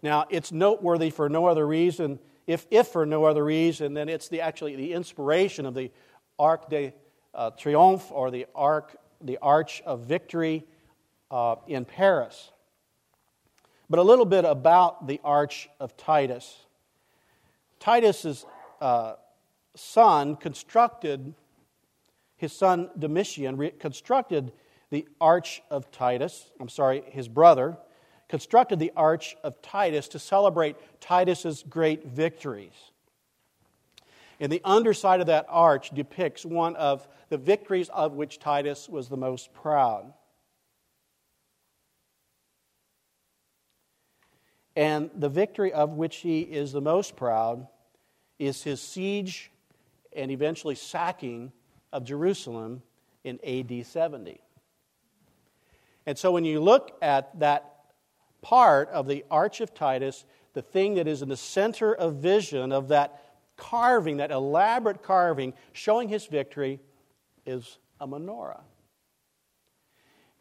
Now, 0.00 0.24
it's 0.30 0.50
noteworthy 0.50 1.10
for 1.10 1.28
no 1.28 1.44
other 1.44 1.66
reason, 1.66 2.20
if, 2.46 2.66
if 2.70 2.88
for 2.88 3.04
no 3.04 3.24
other 3.24 3.44
reason, 3.44 3.92
then 3.92 4.08
it's 4.08 4.28
the, 4.28 4.40
actually 4.40 4.76
the 4.76 4.94
inspiration 4.94 5.66
of 5.66 5.74
the 5.74 5.90
Arc 6.38 6.70
de 6.70 6.94
uh, 7.34 7.50
Triomphe 7.50 8.10
or 8.10 8.30
the, 8.30 8.46
Arc, 8.54 8.96
the 9.20 9.38
Arch 9.42 9.82
of 9.84 10.00
Victory 10.00 10.64
uh, 11.30 11.56
in 11.66 11.84
Paris. 11.84 12.50
But 13.88 13.98
a 13.98 14.02
little 14.02 14.24
bit 14.24 14.44
about 14.44 15.06
the 15.06 15.20
Arch 15.24 15.68
of 15.80 15.96
Titus. 15.96 16.66
Titus's 17.80 18.46
uh, 18.80 19.14
son 19.74 20.36
constructed, 20.36 21.34
his 22.36 22.52
son 22.52 22.90
Domitian 22.98 23.72
constructed 23.78 24.52
the 24.90 25.06
Arch 25.20 25.62
of 25.70 25.90
Titus, 25.90 26.50
I'm 26.60 26.68
sorry, 26.68 27.02
his 27.06 27.28
brother, 27.28 27.78
constructed 28.28 28.78
the 28.78 28.92
Arch 28.96 29.36
of 29.42 29.60
Titus 29.62 30.08
to 30.08 30.18
celebrate 30.18 30.76
Titus's 31.00 31.64
great 31.68 32.06
victories. 32.06 32.89
And 34.40 34.50
the 34.50 34.62
underside 34.64 35.20
of 35.20 35.26
that 35.26 35.44
arch 35.50 35.90
depicts 35.90 36.46
one 36.46 36.74
of 36.76 37.06
the 37.28 37.36
victories 37.36 37.90
of 37.90 38.14
which 38.14 38.38
Titus 38.38 38.88
was 38.88 39.08
the 39.08 39.18
most 39.18 39.52
proud. 39.52 40.14
And 44.74 45.10
the 45.14 45.28
victory 45.28 45.74
of 45.74 45.90
which 45.90 46.16
he 46.16 46.40
is 46.40 46.72
the 46.72 46.80
most 46.80 47.16
proud 47.16 47.68
is 48.38 48.62
his 48.62 48.80
siege 48.80 49.50
and 50.16 50.30
eventually 50.30 50.74
sacking 50.74 51.52
of 51.92 52.04
Jerusalem 52.04 52.82
in 53.22 53.38
AD 53.44 53.84
70. 53.84 54.40
And 56.06 56.16
so 56.16 56.32
when 56.32 56.46
you 56.46 56.60
look 56.60 56.96
at 57.02 57.38
that 57.40 57.74
part 58.40 58.88
of 58.88 59.06
the 59.06 59.24
Arch 59.30 59.60
of 59.60 59.74
Titus, 59.74 60.24
the 60.54 60.62
thing 60.62 60.94
that 60.94 61.06
is 61.06 61.20
in 61.20 61.28
the 61.28 61.36
center 61.36 61.94
of 61.94 62.16
vision 62.16 62.72
of 62.72 62.88
that 62.88 63.29
carving, 63.60 64.16
that 64.16 64.32
elaborate 64.32 65.02
carving 65.02 65.52
showing 65.72 66.08
his 66.08 66.26
victory, 66.26 66.80
is 67.46 67.78
a 68.00 68.08
menorah. 68.08 68.62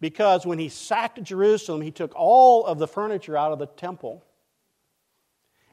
Because 0.01 0.45
when 0.45 0.57
he 0.57 0.69
sacked 0.69 1.21
Jerusalem, 1.21 1.81
he 1.81 1.91
took 1.91 2.13
all 2.15 2.65
of 2.65 2.79
the 2.79 2.87
furniture 2.87 3.37
out 3.37 3.51
of 3.51 3.59
the 3.59 3.67
temple 3.67 4.23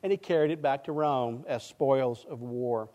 and 0.02 0.12
he 0.12 0.16
carried 0.16 0.50
it 0.50 0.62
back 0.62 0.84
to 0.84 0.92
Rome 0.92 1.44
as 1.48 1.64
spoils 1.64 2.24
of 2.28 2.40
war. 2.40 2.90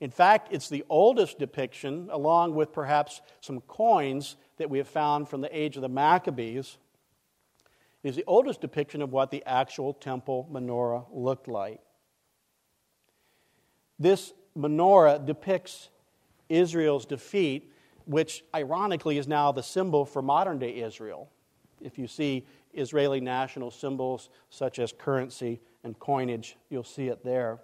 In 0.00 0.10
fact, 0.10 0.48
it's 0.50 0.70
the 0.70 0.84
oldest 0.88 1.38
depiction, 1.38 2.08
along 2.10 2.54
with 2.54 2.72
perhaps 2.72 3.20
some 3.40 3.60
coins 3.62 4.36
that 4.56 4.70
we 4.70 4.78
have 4.78 4.88
found 4.88 5.28
from 5.28 5.42
the 5.42 5.56
age 5.56 5.76
of 5.76 5.82
the 5.82 5.90
Maccabees. 5.90 6.78
is 8.02 8.16
the 8.16 8.24
oldest 8.26 8.60
depiction 8.62 9.02
of 9.02 9.12
what 9.12 9.30
the 9.30 9.42
actual 9.46 9.92
temple 9.92 10.48
menorah 10.50 11.04
looked 11.12 11.48
like. 11.48 11.80
This 14.04 14.34
menorah 14.54 15.24
depicts 15.24 15.88
Israel's 16.50 17.06
defeat 17.06 17.72
which 18.04 18.44
ironically 18.54 19.16
is 19.16 19.26
now 19.26 19.50
the 19.50 19.62
symbol 19.62 20.04
for 20.04 20.20
modern 20.20 20.58
day 20.58 20.76
Israel. 20.82 21.30
If 21.80 21.96
you 21.98 22.06
see 22.06 22.44
Israeli 22.74 23.22
national 23.22 23.70
symbols 23.70 24.28
such 24.50 24.78
as 24.78 24.92
currency 24.92 25.62
and 25.84 25.98
coinage, 25.98 26.58
you'll 26.68 26.84
see 26.84 27.08
it 27.08 27.24
there. 27.24 27.60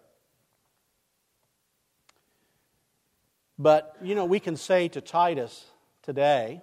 But, 3.58 3.98
you 4.02 4.14
know, 4.14 4.24
we 4.24 4.40
can 4.40 4.56
say 4.56 4.88
to 4.88 5.02
Titus 5.02 5.66
today, 6.02 6.62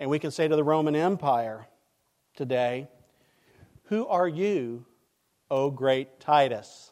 and 0.00 0.10
we 0.10 0.18
can 0.18 0.32
say 0.32 0.48
to 0.48 0.56
the 0.56 0.64
Roman 0.64 0.96
Empire 0.96 1.68
today, 2.34 2.88
Who 3.84 4.08
are 4.08 4.26
you, 4.26 4.86
O 5.52 5.70
great 5.70 6.18
Titus? 6.18 6.91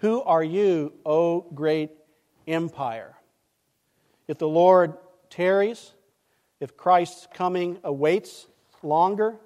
Who 0.00 0.22
are 0.22 0.42
you, 0.42 0.94
O 1.04 1.42
great 1.54 1.90
empire? 2.48 3.14
If 4.26 4.38
the 4.38 4.48
Lord 4.48 4.94
tarries, 5.28 5.92
if 6.58 6.76
Christ's 6.76 7.28
coming 7.34 7.78
awaits 7.84 8.46
longer, 8.82 9.36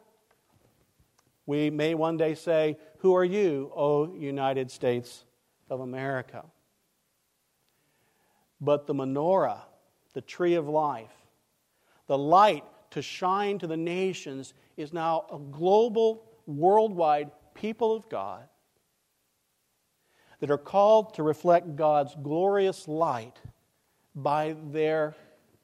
we 1.44 1.70
may 1.70 1.94
one 1.94 2.16
day 2.16 2.34
say, 2.34 2.78
Who 2.98 3.16
are 3.16 3.24
you, 3.24 3.72
O 3.74 4.14
United 4.14 4.70
States 4.70 5.24
of 5.68 5.80
America? 5.80 6.44
But 8.60 8.86
the 8.86 8.94
menorah, 8.94 9.60
the 10.12 10.22
tree 10.22 10.54
of 10.54 10.68
life, 10.68 11.14
the 12.06 12.16
light 12.16 12.64
to 12.90 13.02
shine 13.02 13.58
to 13.58 13.66
the 13.66 13.76
nations, 13.76 14.54
is 14.76 14.92
now 14.92 15.26
a 15.32 15.38
global, 15.38 16.22
worldwide 16.46 17.32
people 17.54 17.96
of 17.96 18.08
God 18.08 18.48
that 20.44 20.50
are 20.50 20.58
called 20.58 21.14
to 21.14 21.22
reflect 21.22 21.74
God's 21.74 22.14
glorious 22.22 22.86
light 22.86 23.40
by 24.14 24.54
their 24.72 25.16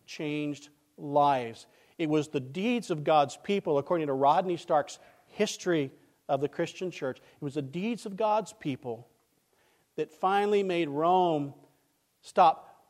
changed 0.07 0.71
lives. 0.97 1.67
It 1.99 2.09
was 2.09 2.29
the 2.29 2.41
deeds 2.41 2.91
of 2.91 3.05
God's 3.05 3.37
people, 3.37 3.77
according 3.77 4.07
to 4.07 4.15
Rodney 4.15 4.57
Stark's 4.57 4.99
history 5.27 5.91
of 6.31 6.41
the 6.41 6.49
Christian 6.49 6.91
church. 6.91 7.19
It 7.19 7.45
was 7.45 7.53
the 7.53 7.61
deeds 7.61 8.07
of 8.07 8.17
God's 8.17 8.55
people 8.55 9.07
that 9.97 10.11
finally 10.11 10.63
made 10.63 10.89
Rome 10.89 11.53
stop 12.23 12.83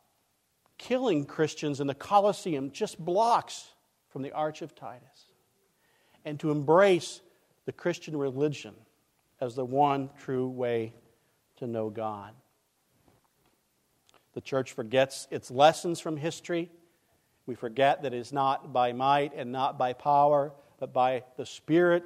killing 0.78 1.24
Christians 1.24 1.80
in 1.80 1.88
the 1.88 1.95
Colosseum 1.97 2.70
just 2.70 3.05
blocks 3.05 3.72
from 4.11 4.22
the 4.22 4.30
Arch 4.30 4.62
of 4.62 4.76
Titus 4.76 5.32
and 6.24 6.38
to 6.38 6.53
embrace 6.53 7.20
the 7.64 7.72
Christian 7.72 8.16
religion 8.16 8.76
as 9.41 9.57
the 9.57 9.64
one 9.64 10.09
true 10.16 10.47
way 10.47 10.93
to 11.61 11.67
know 11.67 11.89
God. 11.89 12.35
The 14.35 14.41
church 14.41 14.73
forgets 14.73 15.27
its 15.31 15.51
lessons 15.51 16.01
from 16.01 16.17
history. 16.17 16.71
We 17.47 17.55
forget 17.55 18.03
that 18.03 18.13
it 18.13 18.19
is 18.19 18.33
not 18.33 18.73
by 18.73 18.93
might 18.93 19.33
and 19.35 19.53
not 19.53 19.79
by 19.79 19.93
power, 19.93 20.53
but 20.79 20.93
by 20.93 21.25
the 21.37 21.47
Spirit 21.47 22.05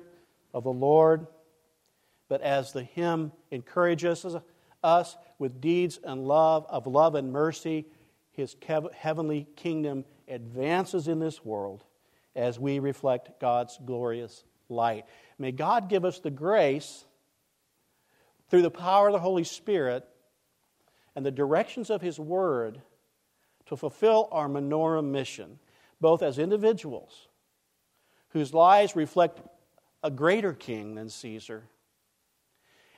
of 0.53 0.65
the 0.65 0.73
Lord. 0.73 1.27
But 2.29 2.41
as 2.41 2.73
the 2.73 2.85
hymn 2.85 3.33
encourages 3.51 4.25
us 4.83 5.17
with 5.39 5.61
deeds 5.61 5.99
and 6.03 6.27
love, 6.27 6.67
of 6.69 6.87
love 6.87 7.15
and 7.15 7.33
mercy, 7.33 7.87
his 8.33 8.57
heavenly 8.95 9.47
kingdom 9.57 10.05
advances 10.29 11.09
in 11.09 11.19
this 11.19 11.45
world 11.45 11.85
as 12.35 12.59
we 12.59 12.79
reflect 12.79 13.41
God's 13.41 13.79
glorious 13.85 14.45
light. 14.69 15.05
May 15.39 15.53
God 15.53 15.89
give 15.89 16.05
us 16.05 16.19
the 16.19 16.31
grace 16.31 17.05
through 18.55 18.63
the 18.63 18.71
power 18.71 19.09
of 19.09 19.13
the 19.13 19.19
Holy 19.19 19.43
Spirit 19.43 20.07
and 21.17 21.27
the 21.27 21.31
directions 21.33 21.91
of 21.91 22.01
His 22.01 22.21
Word 22.21 22.81
to 23.67 23.77
fulfill 23.77 24.29
our 24.31 24.47
menorah 24.49 25.05
mission, 25.05 25.59
both 26.01 26.23
as 26.23 26.39
individuals 26.39 27.27
whose 28.29 28.55
lives 28.55 28.95
reflect 28.95 29.41
a 30.05 30.11
greater 30.13 30.53
king 30.53 30.95
than 30.95 31.09
Caesar, 31.09 31.65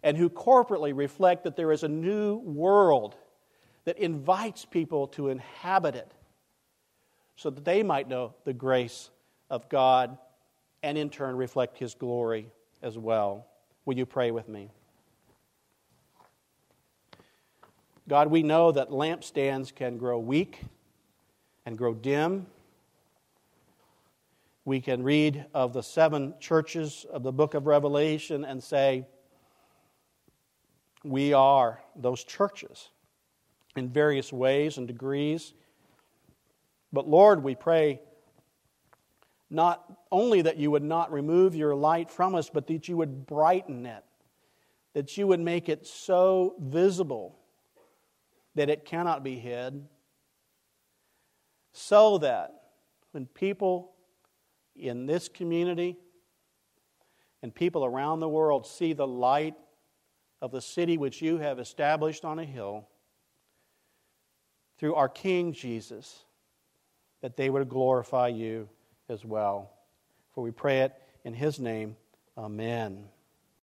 and 0.03 0.15
who 0.19 0.29
corporately 0.29 0.95
reflect 0.95 1.45
that 1.45 1.57
there 1.57 1.73
is 1.73 1.85
a 1.85 1.89
new 1.89 2.37
world 2.37 3.17
that 3.87 3.97
invites 3.97 4.67
people 4.67 5.07
to 5.07 5.31
inhabit 5.31 5.95
it 5.95 6.13
so 7.37 7.49
that 7.49 7.65
they 7.65 7.83
might 7.83 8.11
know 8.11 8.35
the 8.45 8.53
grace 8.53 9.09
of 9.49 9.71
God 9.71 10.19
and 10.83 10.99
in 10.99 11.09
turn 11.09 11.35
reflect 11.35 11.79
His 11.79 11.95
glory 11.95 12.51
as 12.83 12.99
well. 12.99 13.47
Will 13.87 13.97
you 13.97 14.05
pray 14.05 14.31
with 14.31 14.51
me? 14.51 14.69
God, 18.09 18.29
we 18.29 18.45
know 18.45 18.71
that 18.71 18.91
lampstands 18.91 19.75
can 19.75 19.99
grow 19.99 20.19
weak 20.19 20.61
and 21.65 21.77
grow 21.77 21.93
dim. 21.93 22.47
We 24.65 24.81
can 24.81 25.03
read 25.03 25.47
of 25.53 25.73
the 25.73 25.83
seven 25.83 26.35
churches 26.39 27.05
of 27.11 27.25
the 27.25 27.33
book 27.33 27.55
of 27.55 27.67
Revelation 27.67 28.45
and 28.45 28.63
say, 28.63 29.07
we 31.03 31.33
are 31.33 31.81
those 31.97 32.23
churches 32.23 32.91
in 33.77 33.89
various 33.89 34.33
ways 34.33 34.79
and 34.79 34.87
degrees. 34.87 35.53
But 36.93 37.09
Lord, 37.09 37.43
we 37.43 37.55
pray 37.57 38.01
Not 39.51 39.85
only 40.11 40.43
that 40.43 40.57
you 40.57 40.71
would 40.73 40.83
not 40.83 41.13
remove 41.13 41.55
your 41.55 41.75
light 41.75 42.11
from 42.11 42.35
us, 42.35 42.51
but 42.51 42.67
that 42.67 42.89
you 42.89 42.97
would 42.97 43.27
brighten 43.27 43.87
it, 43.87 44.05
that 44.95 45.17
you 45.17 45.27
would 45.29 45.41
make 45.41 45.69
it 45.69 45.87
so 45.87 46.57
visible 46.59 47.39
that 48.57 48.69
it 48.69 48.85
cannot 48.85 49.23
be 49.23 49.39
hid, 49.39 49.87
so 51.73 52.19
that 52.19 52.53
when 53.13 53.27
people 53.27 53.93
in 54.75 55.07
this 55.07 55.29
community 55.29 55.97
and 57.43 57.55
people 57.55 57.85
around 57.85 58.21
the 58.21 58.29
world 58.29 58.67
see 58.67 58.93
the 58.93 59.07
light 59.07 59.55
of 60.43 60.51
the 60.51 60.61
city 60.61 60.99
which 60.99 61.23
you 61.23 61.39
have 61.39 61.59
established 61.59 62.25
on 62.25 62.39
a 62.39 62.45
hill 62.45 62.89
through 64.79 64.95
our 64.95 65.09
King 65.09 65.53
Jesus, 65.53 66.25
that 67.23 67.37
they 67.37 67.49
would 67.49 67.69
glorify 67.69 68.29
you 68.29 68.69
as 69.09 69.25
well. 69.25 69.71
For 70.35 70.43
we 70.43 70.51
pray 70.51 70.81
it 70.81 70.95
in 71.25 71.33
his 71.33 71.59
name. 71.59 71.97
Amen. 72.37 73.05